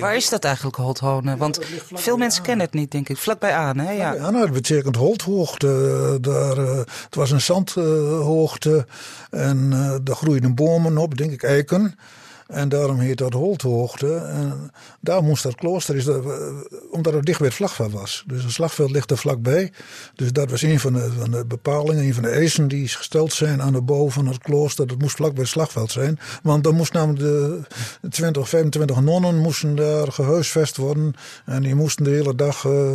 Waar 0.00 0.16
is 0.16 0.28
dat 0.28 0.44
eigenlijk, 0.44 0.76
Holthonen? 0.76 1.38
Want 1.38 1.58
veel 1.92 2.16
mensen 2.16 2.42
kennen 2.42 2.66
het 2.66 2.74
niet, 2.74 2.90
denk 2.90 3.08
ik. 3.08 3.16
Vlakbij 3.16 3.54
aan, 3.54 3.78
hè? 3.78 3.92
Ja, 3.92 4.14
ja 4.14 4.30
nou, 4.30 4.44
dat 4.44 4.52
betekent 4.52 4.96
Holthoogte. 4.96 6.18
Daar, 6.20 6.58
uh, 6.58 6.76
het 6.76 7.14
was 7.14 7.30
een 7.30 7.40
zandhoogte 7.40 8.86
en 9.30 9.70
uh, 9.72 9.94
daar 10.02 10.16
groeiden 10.16 10.54
bomen 10.54 10.98
op, 10.98 11.16
denk 11.18 11.32
ik, 11.32 11.42
eiken. 11.42 11.98
En 12.52 12.68
daarom 12.68 12.98
heet 12.98 13.18
dat 13.18 13.32
Holthoogte. 13.32 14.14
En 14.14 14.70
daar 15.00 15.22
moest 15.22 15.42
dat 15.42 15.54
klooster, 15.54 15.96
is 15.96 16.04
dat, 16.04 16.24
omdat 16.90 17.12
het 17.12 17.24
dicht 17.24 17.38
bij 17.38 17.46
het 17.46 17.56
slagveld 17.56 17.92
was. 17.92 18.24
Dus 18.26 18.42
het 18.42 18.52
slagveld 18.52 18.90
ligt 18.90 19.10
er 19.10 19.18
vlakbij. 19.18 19.72
Dus 20.14 20.32
dat 20.32 20.50
was 20.50 20.62
een 20.62 20.80
van 20.80 20.92
de, 20.92 21.12
van 21.18 21.30
de 21.30 21.44
bepalingen, 21.46 22.04
een 22.04 22.14
van 22.14 22.22
de 22.22 22.28
eisen 22.28 22.68
die 22.68 22.88
gesteld 22.88 23.32
zijn 23.32 23.62
aan 23.62 23.72
de 23.72 23.82
bouw 23.82 24.10
van 24.10 24.26
het 24.26 24.38
klooster. 24.38 24.86
Dat 24.86 24.98
moest 24.98 25.16
vlak 25.16 25.32
bij 25.32 25.42
het 25.42 25.50
slagveld 25.50 25.90
zijn. 25.90 26.18
Want 26.42 26.64
dan 26.64 26.74
moest 26.74 26.92
namelijk 26.92 27.18
de 27.20 27.60
20, 28.10 28.48
25 28.48 29.00
nonnen 29.00 29.38
moesten 29.38 29.76
daar 29.76 30.12
gehuisvest 30.12 30.76
worden. 30.76 31.14
En 31.44 31.62
die 31.62 31.74
moesten 31.74 32.04
de 32.04 32.10
hele 32.10 32.34
dag 32.34 32.64
uh, 32.64 32.94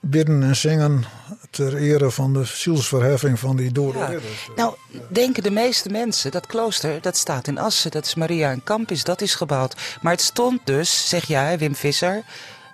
bidden 0.00 0.42
en 0.42 0.56
zingen 0.56 1.04
ter 1.50 1.76
ere 1.76 2.10
van 2.10 2.32
de 2.32 2.44
zielsverheffing 2.44 3.38
van 3.38 3.56
die 3.56 3.72
dode 3.72 3.98
ja. 3.98 4.10
Nou, 4.56 4.74
denken 5.08 5.42
de 5.42 5.50
meeste 5.50 5.88
mensen, 5.88 6.30
dat 6.30 6.46
klooster, 6.46 7.00
dat 7.00 7.16
staat 7.16 7.46
in 7.46 7.58
Assen. 7.58 7.90
Dat 7.90 8.06
is 8.06 8.14
Maria 8.14 8.50
en 8.50 8.64
Campus, 8.64 9.04
dat 9.04 9.20
is 9.20 9.34
gebouwd. 9.34 9.76
Maar 10.02 10.12
het 10.12 10.20
stond 10.20 10.60
dus, 10.64 11.08
zeg 11.08 11.24
jij, 11.26 11.58
Wim 11.58 11.74
Visser, 11.74 12.22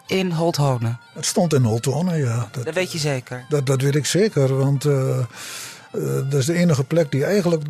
in 0.07 0.31
Holthonen. 0.31 1.01
Het 1.15 1.27
stond 1.27 1.55
in 1.55 1.63
Holthonen, 1.63 2.19
ja. 2.19 2.49
Dat, 2.53 2.65
dat, 2.65 2.75
weet 2.75 2.93
je 2.93 2.99
zeker? 2.99 3.45
Dat, 3.49 3.67
dat 3.67 3.81
weet 3.81 3.95
ik 3.95 4.07
zeker, 4.07 4.57
want 4.57 4.85
uh, 4.85 5.19
uh, 5.93 6.15
dat 6.31 6.35
is 6.35 6.47
de 6.47 6.55
enige 6.55 6.85
plek 6.85 7.11
die 7.11 7.25
eigenlijk 7.25 7.63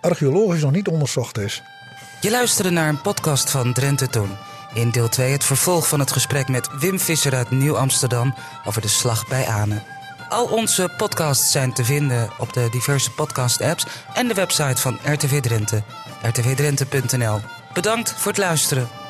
archeologisch 0.00 0.62
nog 0.62 0.72
niet 0.72 0.88
onderzocht 0.88 1.38
is. 1.38 1.62
Je 2.20 2.30
luisterde 2.30 2.70
naar 2.70 2.88
een 2.88 3.00
podcast 3.00 3.50
van 3.50 3.72
Drenthe 3.72 4.08
Toen. 4.08 4.30
In 4.76 4.90
deel 4.90 5.08
2 5.08 5.32
het 5.32 5.44
vervolg 5.44 5.88
van 5.88 6.00
het 6.00 6.12
gesprek 6.12 6.48
met 6.48 6.68
Wim 6.78 7.00
Visser 7.00 7.34
uit 7.34 7.50
Nieuw-Amsterdam 7.50 8.34
over 8.64 8.82
de 8.82 8.88
slag 8.88 9.28
bij 9.28 9.46
Anen. 9.46 9.82
Al 10.28 10.44
onze 10.44 10.94
podcasts 10.96 11.50
zijn 11.50 11.72
te 11.72 11.84
vinden 11.84 12.30
op 12.38 12.52
de 12.52 12.68
diverse 12.70 13.10
podcast-apps 13.10 13.86
en 14.14 14.28
de 14.28 14.34
website 14.34 14.80
van 14.80 14.98
RTV 15.04 15.40
Drenthe, 15.40 15.82
rtvdrenthe.nl. 16.22 17.40
Bedankt 17.72 18.12
voor 18.12 18.32
het 18.32 18.40
luisteren. 18.40 19.05